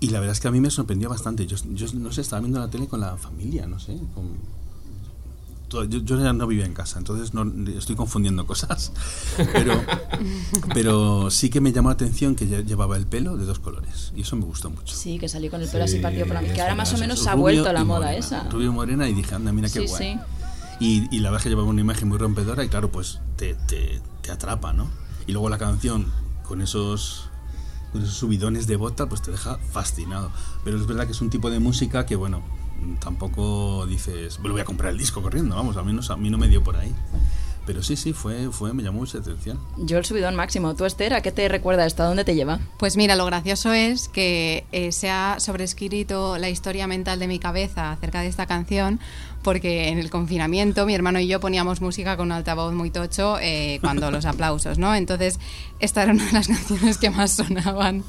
[0.00, 1.46] Y la verdad es que a mí me sorprendió bastante.
[1.46, 3.96] Yo, yo no sé, estaba viendo la tele con la familia, no sé.
[4.14, 4.36] con-
[5.68, 8.92] todo- yo, yo no vivía en casa, entonces no, estoy confundiendo cosas.
[9.54, 9.72] Pero,
[10.74, 14.12] pero sí que me llamó la atención que lle- llevaba el pelo de dos colores.
[14.14, 14.94] Y eso me gustó mucho.
[14.94, 16.42] Sí, que salió con el pelo así Sí, partido por la.
[16.42, 18.18] Que ahora más o menos se ha vuelto la moda morena.
[18.18, 18.48] esa.
[18.50, 20.12] Rubio morena y dije, anda, mira qué Sí, guay.
[20.14, 20.20] sí.
[20.80, 23.54] Y, y la verdad es que llevaba una imagen muy rompedora y claro, pues te,
[23.54, 24.88] te, te atrapa, ¿no?
[25.26, 26.12] Y luego la canción
[26.42, 27.28] con esos,
[27.92, 30.30] con esos subidones de bota, pues te deja fascinado.
[30.64, 32.42] Pero es verdad que es un tipo de música que, bueno,
[33.00, 36.38] tampoco dices, lo voy a comprar el disco corriendo, vamos, al menos a mí no
[36.38, 36.94] me dio por ahí.
[37.66, 39.58] Pero sí, sí, fue, fue me llamó mucha atención.
[39.78, 40.74] Yo el subidón máximo.
[40.74, 42.02] ¿Tú, Esther, a qué te recuerda esto?
[42.02, 42.60] ¿A dónde te lleva?
[42.78, 47.38] Pues mira, lo gracioso es que eh, se ha sobrescrito la historia mental de mi
[47.38, 49.00] cabeza acerca de esta canción,
[49.44, 53.38] porque en el confinamiento mi hermano y yo poníamos música con un altavoz muy tocho
[53.40, 54.94] eh, cuando los aplausos, ¿no?
[54.96, 55.38] Entonces,
[55.78, 58.02] esta era una de las canciones que más sonaban.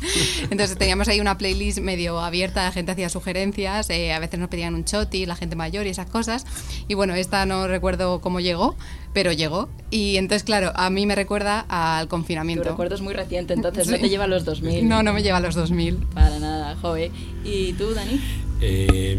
[0.49, 4.49] Entonces, teníamos ahí una playlist medio abierta, la gente hacía sugerencias, eh, a veces nos
[4.49, 6.45] pedían un choti, la gente mayor y esas cosas.
[6.88, 8.75] Y bueno, esta no recuerdo cómo llegó,
[9.13, 9.69] pero llegó.
[9.91, 12.63] Y entonces, claro, a mí me recuerda al Tu confinamiento.
[12.69, 14.01] recuerdo es muy reciente, entonces no Sí.
[14.03, 14.88] te lleva a los 2000.
[14.88, 15.97] No, no me lleva a los 2000.
[16.13, 17.11] Para nada, joven.
[17.43, 18.21] ¿Y tú, Dani?
[18.61, 19.17] Eh,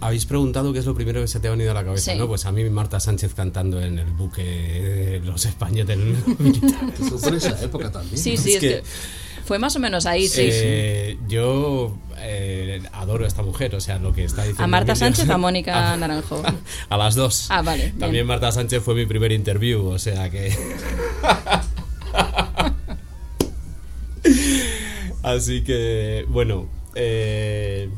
[0.00, 2.18] Habéis preguntado qué es lo primero que se te ha venido a la cabeza, Sí.
[2.18, 2.28] ¿no?
[2.28, 5.98] Pues a mí Marta Sánchez cantando en el buque de los españoles
[6.38, 7.00] militares.
[7.00, 8.16] Eso fue en esa época también.
[8.16, 8.42] Sí, ¿no?
[8.42, 8.82] sí, Es es, que- que,
[9.44, 10.42] fue más o menos ahí, sí.
[10.44, 14.62] Eh, Yo eh, adoro a esta mujer, o sea, lo que está diciendo.
[14.62, 16.42] ¿A Marta Emilia- Sánchez o a Mónica a- Naranjo?
[16.88, 17.46] A las dos.
[17.50, 17.98] Ah, vale, bien.
[17.98, 20.54] También Marta Sánchez fue mi primer interview, o sea que.
[25.22, 27.88] Así que, bueno, eh,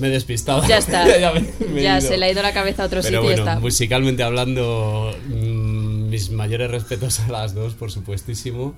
[0.00, 0.66] me he despistado.
[0.68, 1.06] Ya está.
[1.20, 3.42] ya me- ya se le ha ido la cabeza a otro Pero sitio y bueno,
[3.50, 3.60] está.
[3.60, 8.74] musicalmente hablando, mm, mis mayores respetos a las dos, por supuestísimo.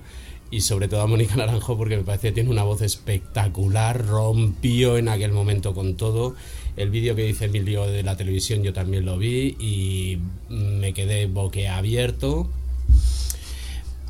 [0.51, 4.97] Y sobre todo a Mónica Naranjo, porque me parece que tiene una voz espectacular, rompió
[4.97, 6.35] en aquel momento con todo.
[6.75, 10.17] El vídeo que dice Emilio de la televisión yo también lo vi y
[10.49, 12.49] me quedé boquiabierto.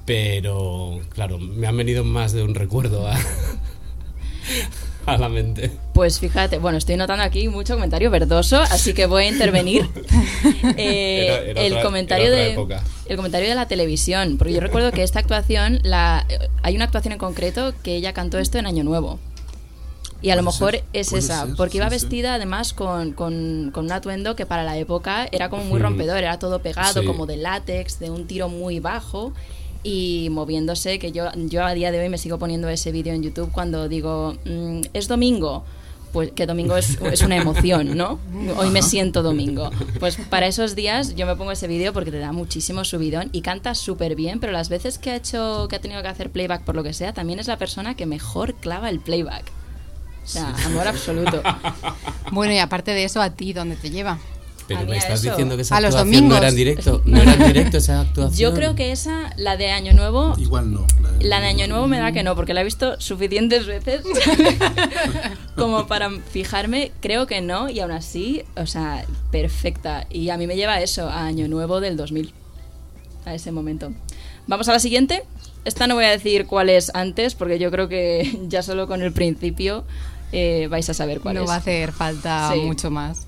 [0.06, 3.16] Pero, claro, me han venido más de un recuerdo a,
[5.06, 5.72] a la mente.
[6.00, 9.86] Pues fíjate, bueno, estoy notando aquí mucho comentario verdoso, así que voy a intervenir.
[10.78, 12.84] Eh, Era- era el otra- comentario era otra de época.
[13.08, 16.26] el comentario de la televisión, porque yo recuerdo que esta actuación, la,
[16.64, 19.20] hay una actuación en concreto que ella cantó esto en Año Nuevo.
[20.22, 22.06] Y a lo mejor ser, es esa, ser, porque iba sí, sí.
[22.06, 25.84] vestida además con, con- con un atuendo que para la época era como muy Hmm.
[25.84, 27.06] rompedor, era todo pegado, Sí.
[27.06, 29.34] como de látex, de un tiro muy bajo
[29.84, 33.22] y moviéndose, que yo, yo a día de hoy me sigo poniendo ese vídeo en
[33.22, 35.66] YouTube cuando digo, "Mm, es domingo.
[36.12, 38.20] Pues que domingo es, una emoción, ¿no?
[38.58, 39.70] Hoy me siento domingo.
[40.00, 43.42] Pues para esos días yo me pongo ese vídeo porque te da muchísimo subidón y
[43.42, 46.64] canta súper bien, pero las veces que ha hecho, que ha tenido que hacer playback
[46.64, 49.52] por lo que sea, también es la persona que mejor clava el playback.
[50.24, 51.42] O sea, amor absoluto.
[52.32, 54.20] Bueno, y aparte de eso, ¿a ti dónde te lleva?
[54.70, 55.30] Pero me estás eso.
[55.32, 56.38] diciendo que esa A los actuación no domingos.
[56.38, 57.02] era en directo.
[57.06, 58.40] No era en directo esa actuación.
[58.40, 60.86] Yo creo que esa, la de Año Nuevo, Igual no.
[61.20, 64.04] La de Año Nuevo me da que no, porque la he visto suficientes veces
[65.56, 66.92] como para fijarme.
[67.02, 70.06] Creo que no, y aún así, o sea, perfecta.
[70.10, 72.34] Y a mí me lleva a eso, a Año Nuevo del 2000,
[73.26, 73.92] a ese momento.
[74.48, 75.24] Vamos a la siguiente.
[75.66, 79.02] Esta no voy a decir cuál es antes, porque yo creo que ya solo con
[79.02, 79.84] el principio
[80.32, 81.50] eh, vais a saber cuál no es.
[81.50, 82.62] va a hacer falta Sí.
[82.62, 83.28] mucho más.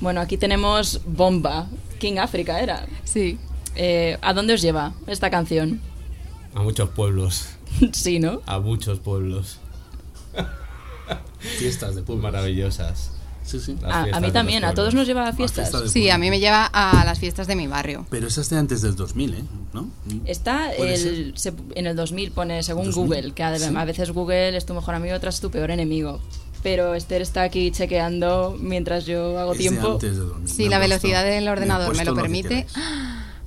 [0.00, 1.66] Bueno, aquí tenemos Bomba.
[1.98, 2.86] King África era.
[3.04, 3.38] Sí.
[3.74, 5.80] Eh, ¿A dónde os lleva esta canción?
[6.54, 7.48] A muchos pueblos.
[7.92, 8.42] sí, ¿no?
[8.46, 9.58] A muchos pueblos.
[11.58, 12.22] Fiestas de pueblo.
[12.22, 13.12] Maravillosas.
[13.44, 13.76] Sí, sí.
[13.80, 14.94] Las A, mí también, a todos pueblos.
[14.94, 15.70] nos lleva a fiestas.
[15.70, 18.04] fiesta Sí, a mí me lleva a las fiestas de mi barrio.
[18.10, 19.44] Pero esa es de antes del 2000, ¿eh?
[19.72, 19.88] ¿No?
[20.24, 23.72] Está ¿Puede el, se- en el 2000, pone según 2000, Google, que a, sí.
[23.74, 26.20] a veces Google es tu mejor amigo, otras es tu peor enemigo.
[26.62, 29.92] Pero Esther está aquí chequeando mientras yo hago Es de tiempo.
[29.92, 30.48] antes del 2000.
[30.48, 32.66] Si Me la puesto- velocidad del ordenador me lo permite.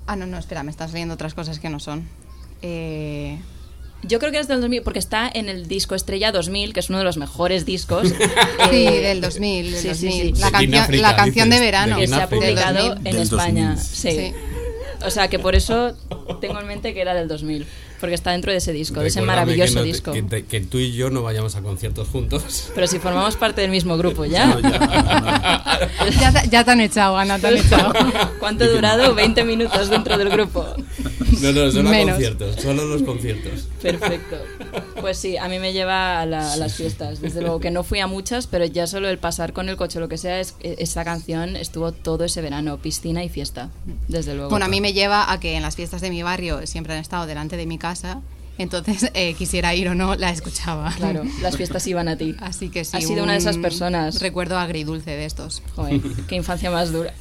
[0.07, 2.07] Ah, no, no, espera, me estás leyendo otras cosas que no son.
[2.61, 3.39] Eh,
[4.03, 6.89] Yo creo que es del 2000, porque está en el disco Estrella 2000, que es
[6.89, 8.07] uno de los mejores discos.
[8.69, 10.35] sí, eh, del 2000, del sí, sí, 2000.
[10.37, 10.41] sí.
[10.41, 11.95] La, De canción, Kináfrica, la canción de verano.
[11.97, 13.17] de que se ha publicado en 2000.
[13.21, 13.77] España.
[13.77, 14.11] Sí.
[14.11, 14.33] Sí.
[15.05, 15.95] O sea, que por eso
[16.41, 17.67] tengo en mente que era del 2000,
[17.99, 20.11] porque está dentro de ese disco, de ese maravilloso que no te- disco.
[20.13, 22.71] Que, te- que tú y yo no vayamos a conciertos juntos.
[22.73, 24.47] Pero si formamos parte del mismo grupo, ¿ya?
[24.47, 25.89] No, ya.
[26.19, 27.93] Ya, te- ya te han echado, Ana, te han echado.
[28.39, 29.13] ¿Cuánto ha durado?
[29.15, 30.65] 20 minutos dentro del grupo.
[31.41, 32.11] No, no, solo Menos.
[32.15, 33.67] conciertos, solo los conciertos.
[33.81, 34.37] Perfecto.
[35.01, 37.21] Pues sí, a mí me lleva a, la- a las fiestas.
[37.21, 39.97] Desde luego que no fui a muchas, pero ya solo el pasar con el coche
[39.97, 43.69] o lo que sea, es, esa canción estuvo todo ese verano, piscina y fiesta.
[44.07, 44.49] Desde luego.
[44.49, 46.99] Bueno, a mí me lleva a que en las fiestas de mi barrio siempre han
[46.99, 48.21] estado delante de mi casa,
[48.57, 50.93] entonces eh, quisiera ir o no, la escuchaba.
[50.97, 52.35] Claro, las fiestas iban a ti.
[52.41, 52.97] Así que sí.
[52.97, 54.19] Has sido una de esas personas.
[54.21, 55.63] Recuerdo agridulce de estos.
[55.77, 57.13] Joder, qué infancia más dura.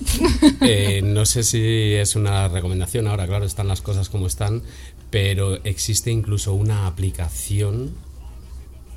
[0.62, 4.62] Eh, no sé si es una recomendación, ahora claro, están las cosas como están,
[5.11, 7.95] pero existe incluso una aplicación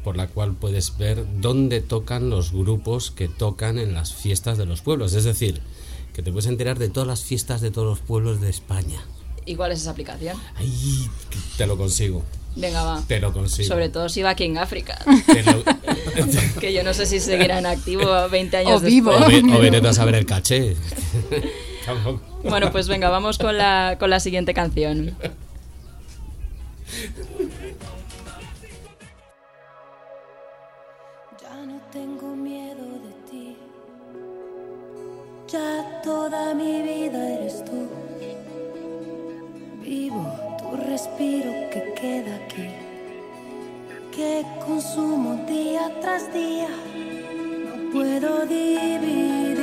[0.04, 4.66] por la cual puedes ver dónde tocan los grupos que tocan en las fiestas de
[4.66, 5.14] los pueblos.
[5.14, 5.62] Es decir,
[6.14, 9.00] que te puedes enterar de todas las fiestas de todos los pueblos de España.
[9.46, 10.38] ¿Y cuál es esa aplicación?
[10.56, 11.08] Ahí
[11.58, 12.24] te lo consigo.
[12.56, 13.04] Venga, va.
[13.08, 13.68] Te lo consigo.
[13.68, 15.00] Sobre todo si va aquí en África.
[15.46, 19.12] Lo- que yo no sé si seguirá en activo 20 años O vivo.
[19.12, 19.44] después.
[19.44, 20.76] o, ve- o veré a saber el caché.
[22.44, 25.16] Bueno, pues venga, vamos con la, con la siguiente canción.
[31.42, 33.58] Ya no tengo miedo de ti.
[35.48, 37.88] Ya toda mi vida eres tú.
[39.82, 40.26] Vivo
[40.60, 42.68] tu respiro que queda aquí.
[44.12, 46.68] Que consumo día tras día.
[46.68, 49.61] No puedo dividirme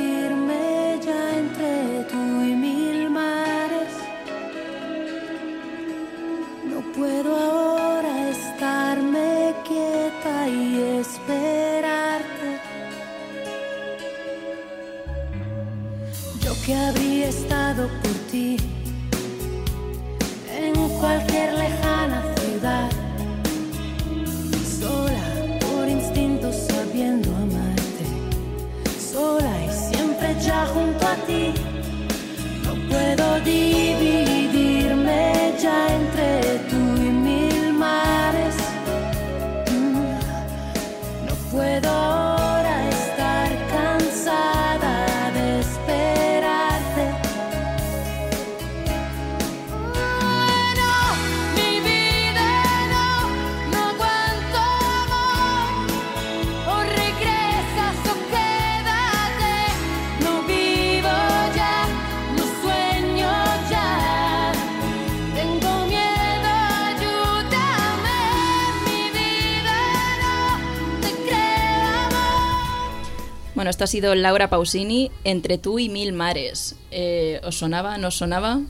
[73.69, 76.75] Bueno, esto ha sido Laura Pausini, Entre tú y mil mares.
[76.89, 77.99] Eh, ¿Os sonaba?
[77.99, 78.61] ¿No os sonaba?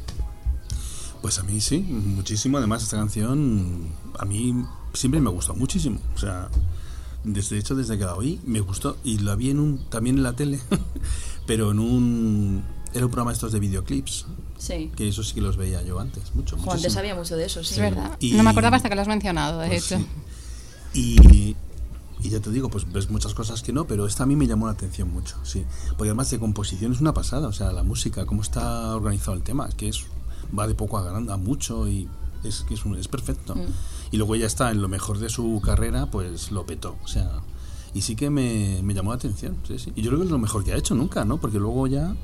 [1.21, 2.57] Pues a mí sí, muchísimo.
[2.57, 3.87] Además, esta canción
[4.19, 4.53] a mí
[4.93, 6.01] siempre me gustó muchísimo.
[6.15, 6.49] O sea,
[7.23, 8.97] desde de hecho, desde que la oí, me gustó.
[9.05, 10.59] Y la vi en un, también en la tele,
[11.47, 12.63] pero en un.
[12.93, 14.25] Era un programa estos de videoclips,
[14.57, 14.91] Sí.
[14.97, 16.57] que eso sí que los veía yo antes, mucho.
[16.57, 16.93] Antes muchísimo.
[16.93, 17.75] sabía mucho de eso, sí.
[17.75, 18.17] Es verdad.
[18.19, 19.97] Y- No me acordaba hasta que lo has mencionado, de Pues hecho.
[20.01, 20.07] sí.
[20.91, 21.17] Y,
[22.21, 24.45] y ya te digo, pues ves muchas cosas que no, pero esta a mí me
[24.47, 25.65] llamó la atención mucho, sí.
[25.91, 29.43] Porque además de composición es una pasada, o sea, la música, cómo está organizado el
[29.43, 30.05] tema, es que es
[30.57, 32.07] va de poco a grande, a mucho y
[32.43, 33.55] es que es, un- es perfecto.
[33.55, 33.59] Mm.
[34.11, 37.41] Y luego ya está en lo mejor de su carrera, pues lo petó, o sea,
[37.93, 39.91] y sí que me, me llamó la atención, sí, sí.
[39.95, 41.37] Y yo creo que es lo mejor que ha hecho nunca, ¿no?
[41.39, 42.15] Porque luego ya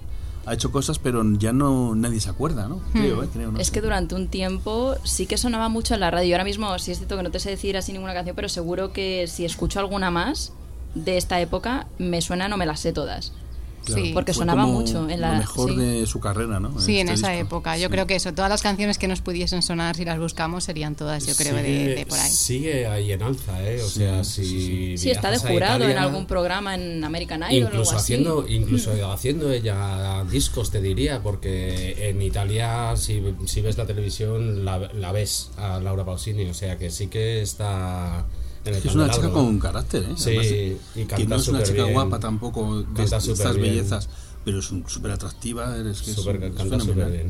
[0.46, 2.80] ha hecho cosas, pero ya no nadie se acuerda, ¿no?
[2.94, 3.30] Creo, ¿eh?
[3.34, 3.74] Creo, no Es sé.
[3.74, 6.36] que durante un tiempo sí que sonaba mucho en la radio.
[6.36, 8.94] Ahora mismo sí es cierto que no te sé decir así ninguna canción, pero seguro
[8.94, 10.54] que si escucho alguna más
[10.94, 13.34] de esta época, me suena, no me las sé todas.
[13.86, 14.12] Claro, Sí.
[14.14, 15.76] Porque sonaba mucho en la- Lo mejor sí.
[15.78, 16.80] de su carrera, ¿no?
[16.82, 17.46] Sí, en este esa disco.
[17.46, 17.78] época.
[17.78, 17.92] Yo Sí.
[17.92, 21.26] creo que eso, todas las canciones que nos pudiesen sonar, si las buscamos, serían todas,
[21.26, 22.32] yo creo, de, Sigue- de por ahí.
[22.32, 23.82] Sigue ahí en alza, ¿eh?
[23.82, 24.98] O sea, si.
[24.98, 28.14] Sí, está de jurado en Italia, algún programa en American Idol o algo Incluso así.
[28.14, 34.66] haciendo, incluso haciendo ella discos, te diría, porque en Italia, si, si ves la televisión,
[34.66, 39.10] la, la ves a Laura Pausini, o sea que sí que está en Es una
[39.10, 39.34] chica ¿no?
[39.34, 40.14] con carácter, ¿eh?
[40.18, 44.10] Sí, Además, y que canta no es una chica guapa tampoco, de estas bellezas,
[44.44, 47.30] pero es súper atractiva, es que es, Súper- es canta súper bien.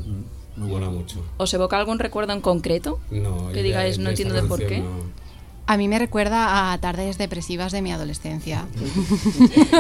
[0.56, 0.90] Mm, Muy buena.
[0.90, 1.18] mucho.
[1.38, 3.00] ¿Os evoca algún recuerdo en concreto?
[3.12, 4.80] No, Que digáis, no entiendo de por qué.
[4.80, 5.25] no.
[5.68, 8.66] A mí me recuerda a tardes depresivas de mi adolescencia.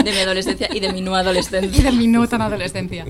[0.03, 1.83] De mi adolescencia y de mi no y adolescencia.
[1.83, 3.05] de mi no tan adolescencia.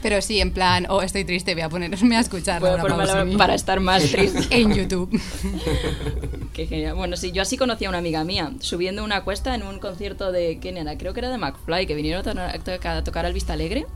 [0.00, 2.82] Pero sí, en plan, oh, estoy triste, voy a ponerme a escuchar Voy a Laura
[2.94, 4.46] ponerme la- Pausini para estar más triste.
[4.50, 5.10] en YouTube.
[6.52, 6.94] Qué genial.
[6.94, 10.30] Bueno, sí, yo así conocí a una amiga mía, subiendo una cuesta en un concierto
[10.30, 10.58] de.
[10.60, 10.96] ¿Quién era?
[10.98, 13.86] Creo que era de McFly, que vinieron a, to- a tocar al Vista Alegre.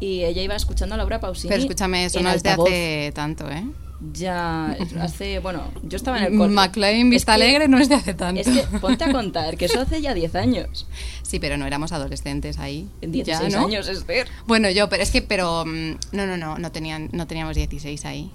[0.00, 1.48] Y ella iba escuchando a Laura Pausini.
[1.50, 3.64] Pero escúchame, eso no es de hace tanto, ¿eh?
[4.12, 5.40] Ya, hace.
[5.40, 6.54] Bueno, yo estaba en el cole.
[6.54, 8.40] McLean Vista Es que- Alegre no es de hace tanto.
[8.40, 10.86] Es que ponte a contar que eso hace ya 10 años.
[11.22, 12.88] Sí, pero no éramos adolescentes ahí.
[13.02, 13.66] 16 Ya, ¿no?
[13.66, 14.28] años, Esther.
[14.46, 18.04] Bueno, yo, pero es que, pero mm, no, no, no, no tenían, no teníamos 16
[18.04, 18.30] ahí.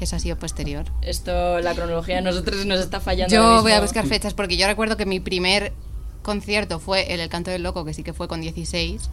[0.00, 0.84] Eso ha sido posterior.
[1.00, 3.34] Esto, la cronología de nosotros nos está fallando.
[3.34, 5.72] Yo voy a buscar fechas porque yo recuerdo que mi primer
[6.22, 9.08] concierto fue el El Canto del Loco, que sí que fue con 16.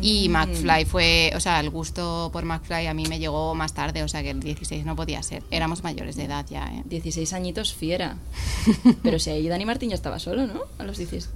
[0.00, 0.32] Y Mm.
[0.32, 4.08] McFly fue, o sea, el gusto por McFly a mí me llegó más tarde, o
[4.08, 5.42] sea que el 16 no podía ser.
[5.50, 6.82] Éramos mayores de edad ya, ¿eh?
[6.84, 8.16] 16 añitos fiera.
[9.02, 10.60] Pero si ahí Dani Martín ya estaba solo, ¿no?
[10.78, 11.30] A los 16.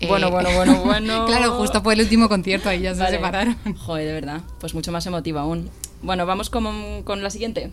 [0.00, 1.26] Eh, Bueno, bueno, bueno, bueno.
[1.26, 3.16] claro, justo fue el último concierto, ahí ya se Vale.
[3.16, 3.56] separaron.
[3.76, 4.40] Joder, de verdad.
[4.60, 5.68] Pues mucho más emotiva aún.
[6.00, 7.72] Bueno, vamos con, con la siguiente.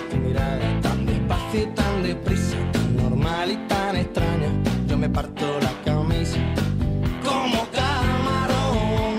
[0.17, 4.49] mirada tan despacio y tan deprisa, tan normal y tan extraña.
[4.87, 6.39] Yo me parto la camisa
[7.23, 9.17] como camarón.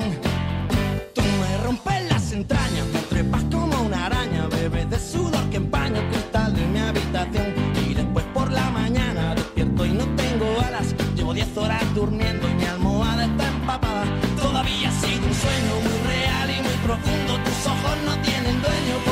[1.15, 6.01] Tú me rompes las entrañas, me trepas como una araña, bebes de sudor que empaña
[6.01, 7.55] el cristal de mi habitación.
[7.89, 10.95] Y después por la mañana despierto y no tengo alas.
[11.17, 14.05] Llevo 10 horas durmiendo y mi almohada está empapada.
[14.37, 17.39] Todavía sido un sueño muy real y muy profundo.
[17.45, 19.12] Tus ojos no tienen dueño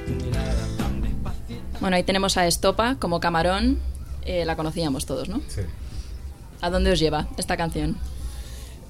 [1.81, 3.79] Bueno, ahí tenemos a Estopa como camarón.
[4.23, 5.41] Eh, la conocíamos todos, ¿no?
[5.47, 5.61] Sí.
[6.61, 7.97] ¿A dónde os lleva esta canción?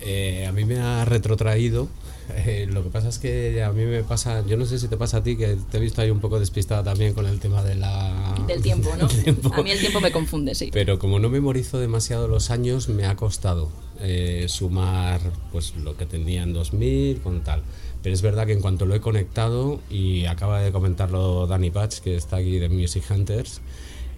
[0.02, 1.88] Eh, a mí me ha retrotraído.
[2.36, 4.98] Eh, lo que pasa es que a mí me pasa, yo no sé si te
[4.98, 7.64] pasa a ti, que te he visto ahí un poco despistada también con el tema
[7.64, 8.36] de la...
[8.48, 9.08] Del tiempo, ¿no?
[9.08, 9.54] del tiempo.
[9.54, 10.70] A mí el tiempo me confunde, sí.
[10.72, 13.70] Pero como no memorizo demasiado los años, me ha costado
[14.00, 15.22] eh, sumar
[15.52, 17.62] pues lo que tenía en 2000 con tal.
[18.04, 22.00] Pero es verdad que en cuanto lo he conectado, y acaba de comentarlo Danny Patch,
[22.00, 23.62] que está aquí de Music Hunters,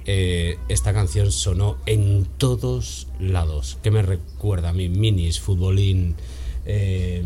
[0.05, 3.77] eh, esta canción sonó en todos lados.
[3.83, 4.89] ¿Qué me recuerda a mí?
[4.89, 6.15] Minis, futbolín...
[6.65, 7.23] eh,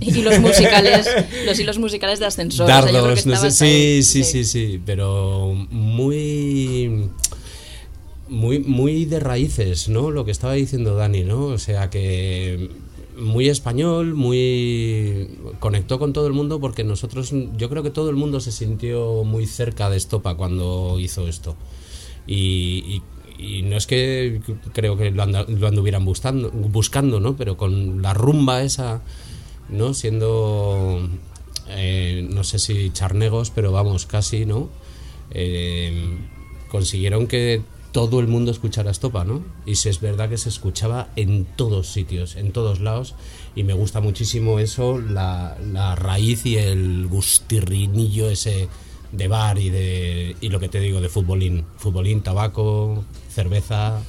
[0.00, 1.08] Y los musicales,
[1.46, 2.64] los hilos musicales de ascensor.
[2.64, 7.08] o sea, que Dardos, no sé, sí, ahí, sí, sí, sí, pero muy
[8.28, 10.10] muy muy de raíces, ¿no?
[10.10, 11.46] Lo que estaba diciendo Dani, ¿no?
[11.46, 12.68] O sea que
[13.18, 15.28] muy español, muy
[15.60, 19.24] conectó con todo el mundo porque nosotros yo creo que todo el mundo se sintió
[19.24, 21.56] muy cerca de Estopa cuando hizo esto.
[22.26, 23.02] Y,
[23.38, 24.40] y- no es que
[24.72, 27.36] creo que lo, lo anduvieran buscando, buscando, ¿no?
[27.36, 29.02] Pero con la rumba esa,
[29.68, 29.94] ¿no?
[29.94, 31.08] Siendo,
[31.68, 34.68] eh, no sé si charnegos, pero vamos, casi, ¿no?
[35.30, 36.18] Eh,
[36.68, 37.62] consiguieron que
[37.98, 39.42] todo el mundo escuchara Estopa, ¿no?
[39.66, 43.16] Y si es verdad que se escuchaba en todos sitios, en todos lados,
[43.56, 45.56] y me gusta muchísimo eso, la,
[45.96, 48.68] raíz y el gustirrinillo ese
[49.10, 54.00] de bar y de y lo que te digo de futbolín, futbolín, tabaco, cerveza,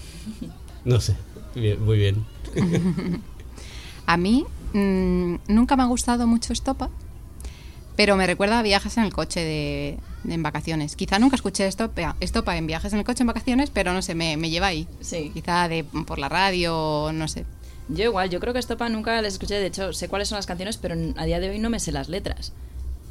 [0.86, 1.16] no sé,
[1.56, 2.28] muy bien.
[4.06, 6.92] A mí mm, nunca me ha gustado mucho Estopa,
[8.00, 10.96] pero me recuerda a viajes en el coche de, de- en vacaciones.
[10.96, 14.16] Quizá nunca escuché Estopa, Estopa en viajes en el coche en vacaciones, pero no sé,
[14.16, 14.88] me, me lleva ahí.
[15.02, 15.32] Sí.
[15.34, 17.44] Quizá de, por la radio, no sé.
[17.90, 20.46] Yo igual, yo creo que Estopa nunca les escuché, de hecho sé cuáles son las
[20.46, 22.54] canciones, pero a día de hoy no me sé las letras.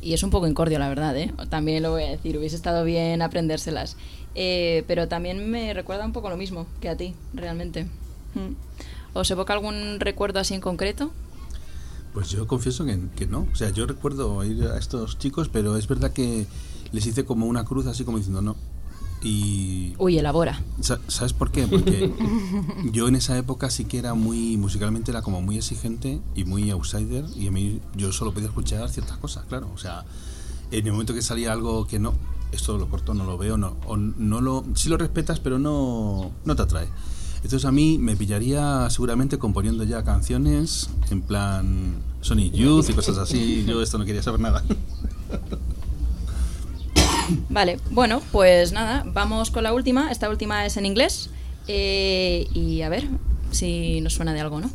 [0.01, 1.33] Y es un poco incordio, la verdad, ¿eh?
[1.51, 3.99] También lo voy a decir, hubiese estado bien aprendérselas.
[4.35, 7.85] Eh, pero también me recuerda un poco lo mismo que a ti, realmente.
[8.35, 8.55] Mm.
[9.13, 11.13] ¿Os evoca algún recuerdo así en concreto?
[12.13, 13.47] Pues yo confieso que, que no.
[13.53, 16.47] O sea, yo recuerdo ir a estos chicos, pero es verdad que
[16.93, 18.57] les hice como una cruz así como diciendo no.
[19.23, 20.63] Y Uy, elabora.
[20.81, 21.67] Sa- ¿Sabes por qué?
[21.67, 22.13] Porque
[22.93, 26.71] yo en esa época sí que era muy, musicalmente era como muy exigente y muy
[26.71, 29.71] outsider y a mí yo solo podía escuchar ciertas cosas, claro.
[29.75, 30.05] O sea,
[30.71, 32.15] en el momento que salía algo que no,
[32.53, 36.31] esto lo corto, no lo veo, no, o no lo, sí lo respetas, pero no,
[36.45, 36.89] no te atrae.
[37.43, 43.19] Entonces a mí me pillaría seguramente componiendo ya canciones en plan Sonic Youth y cosas
[43.19, 43.65] así.
[43.67, 44.63] Yo esto no quería saber nada.
[47.51, 50.11] Vale, bueno, pues nada, vamos con la última.
[50.11, 51.31] Esta última es en inglés.
[51.67, 53.07] Eh, y a ver
[53.51, 54.71] si nos suena de algo, ¿no?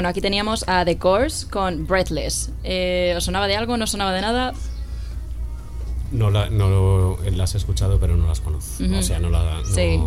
[0.00, 2.52] Bueno, aquí teníamos a The Course con Breathless.
[2.64, 3.76] Eh, ¿Os sonaba de algo?
[3.76, 4.54] ¿No sonaba de nada?
[6.10, 8.82] No, la- no las he escuchado, pero no las conozco.
[8.82, 8.94] Ujú.
[8.96, 10.00] O sea, no, la, no Sí.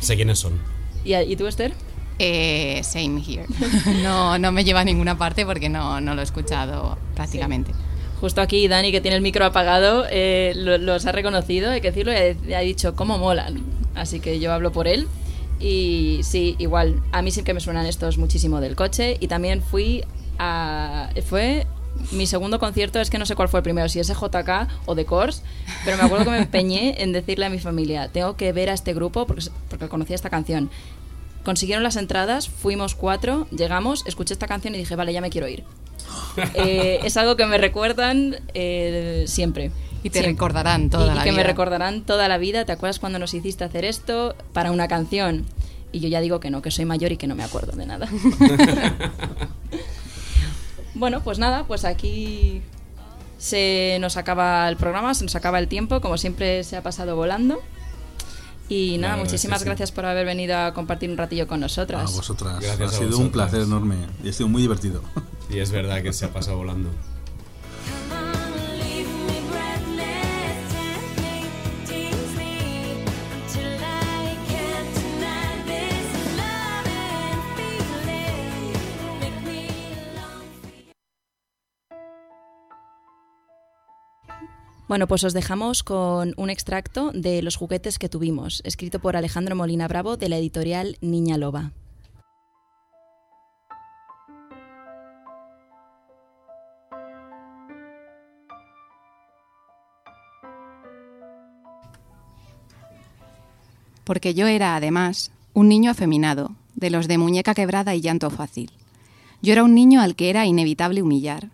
[0.00, 0.54] sé quiénes son.
[1.04, 1.74] ¿Y, y tú, Esther?
[2.18, 3.44] Eh, same here.
[4.02, 7.72] No, no me lleva a ninguna parte porque no, no lo he escuchado prácticamente.
[8.22, 11.88] Justo aquí Dani, que tiene el micro apagado, eh, lo- los ha reconocido, hay que
[11.90, 13.62] decirlo, y ha, ha dicho cómo molan.
[13.94, 15.06] Así que yo hablo por él.
[15.60, 19.16] Y sí, igual, a mí sí que me suenan estos muchísimo del coche.
[19.20, 20.04] Y también fui
[20.38, 21.10] a...
[21.26, 21.66] Fue
[22.10, 24.94] mi segundo concierto, es que no sé cuál fue el primero, si es JK o
[24.94, 25.42] The Course,
[25.84, 28.72] pero me acuerdo que me empeñé en decirle a mi familia, tengo que ver a
[28.72, 30.70] este grupo porque, porque conocía esta canción.
[31.44, 35.48] Consiguieron las entradas, fuimos cuatro, llegamos, escuché esta canción y dije, vale, ya me quiero
[35.48, 35.64] ir.
[36.54, 39.70] Eh, es algo que me recuerdan eh, siempre.
[40.02, 40.32] Y te Siempre.
[40.32, 41.46] recordarán toda Y- y la que me vida.
[41.46, 42.64] recordarán toda la vida.
[42.64, 45.44] ¿Te acuerdas cuando nos hiciste hacer esto para una canción?
[45.92, 47.86] Y yo ya digo que no, que soy mayor y que no me acuerdo de
[47.86, 48.08] nada.
[50.94, 52.62] bueno, pues nada, pues aquí
[53.38, 57.16] se nos acaba el programa, se nos acaba el tiempo, como siempre se ha pasado
[57.16, 57.60] volando.
[58.74, 59.64] Y nada, muchísimas sí.
[59.66, 62.12] gracias por haber venido a compartir un ratillo con A nosotras.
[62.12, 62.60] vosotras.
[62.60, 65.02] Gracias ha a sido un placer enorme y ha sido muy divertido.
[65.50, 66.90] Y es verdad que se ha pasado volando.
[84.86, 89.56] Bueno, pues os dejamos con un extracto de Los juguetes que tuvimos, escrito por Alejandro
[89.56, 91.72] Molina Bravo de la editorial Niña Loba.
[104.04, 108.70] Porque yo era, además, un niño afeminado, de los de muñeca quebrada y llanto fácil.
[109.40, 111.48] Yo era un niño al que era inevitable humillar.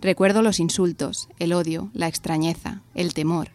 [0.00, 3.50] Recuerdo los insultos, el odio, la extrañeza, el temor,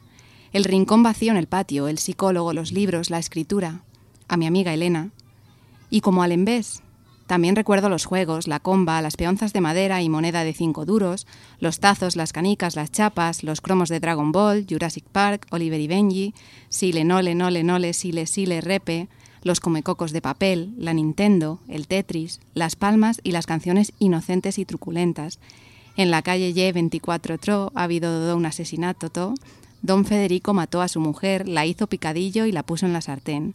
[0.53, 3.83] el rincón vacío en el patio, el psicólogo, los libros, la escritura,
[4.27, 5.11] a mi amiga Elena.
[5.89, 6.81] Y como al envés,
[7.27, 11.27] también recuerdo los juegos, la comba, las peonzas de madera y moneda de cinco duros,
[11.59, 15.87] los tazos, las canicas, las chapas, los cromos de Dragon Ball, Jurassic Park, Oliver y
[15.87, 16.33] Benji,
[16.67, 19.07] Sile, Nole, Nole, Nole, Sile, Sile, Repe,
[19.43, 24.65] los comecocos de papel, la Nintendo, el Tetris, las palmas y las canciones inocentes y
[24.65, 25.39] truculentas.
[26.01, 29.35] En la calle Y 24 Tro ha habido un asesinato, to.
[29.83, 33.53] Don Federico mató a su mujer, la hizo picadillo y la puso en la sartén.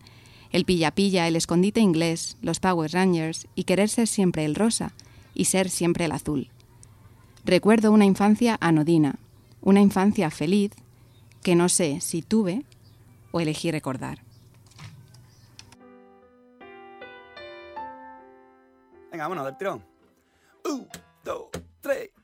[0.52, 4.92] El pilla-pilla, el escondite inglés, los Power Rangers y querer ser siempre el rosa
[5.34, 6.48] y ser siempre el azul.
[7.44, 9.16] Recuerdo una infancia anodina,
[9.60, 10.70] una infancia feliz
[11.42, 12.62] que no sé si tuve
[13.32, 14.20] o elegí recordar.
[19.10, 19.84] Venga, vámonos del tirón.
[20.64, 20.86] Un,
[21.24, 21.46] dos,
[21.80, 22.15] tres.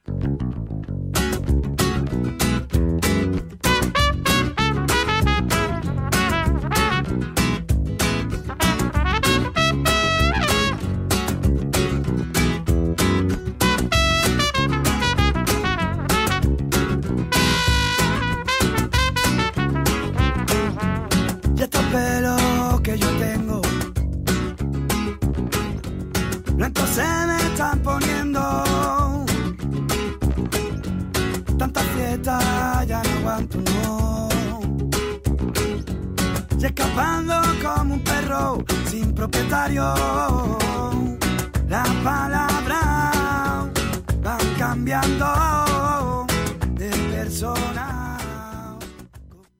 [27.26, 28.64] me están poniendo.
[31.58, 34.28] Tanta fiesta ya no aguanto, no.
[36.58, 39.94] Y escapando como un perro sin propietario,
[41.68, 43.70] las palabras
[44.22, 45.71] van cambiando.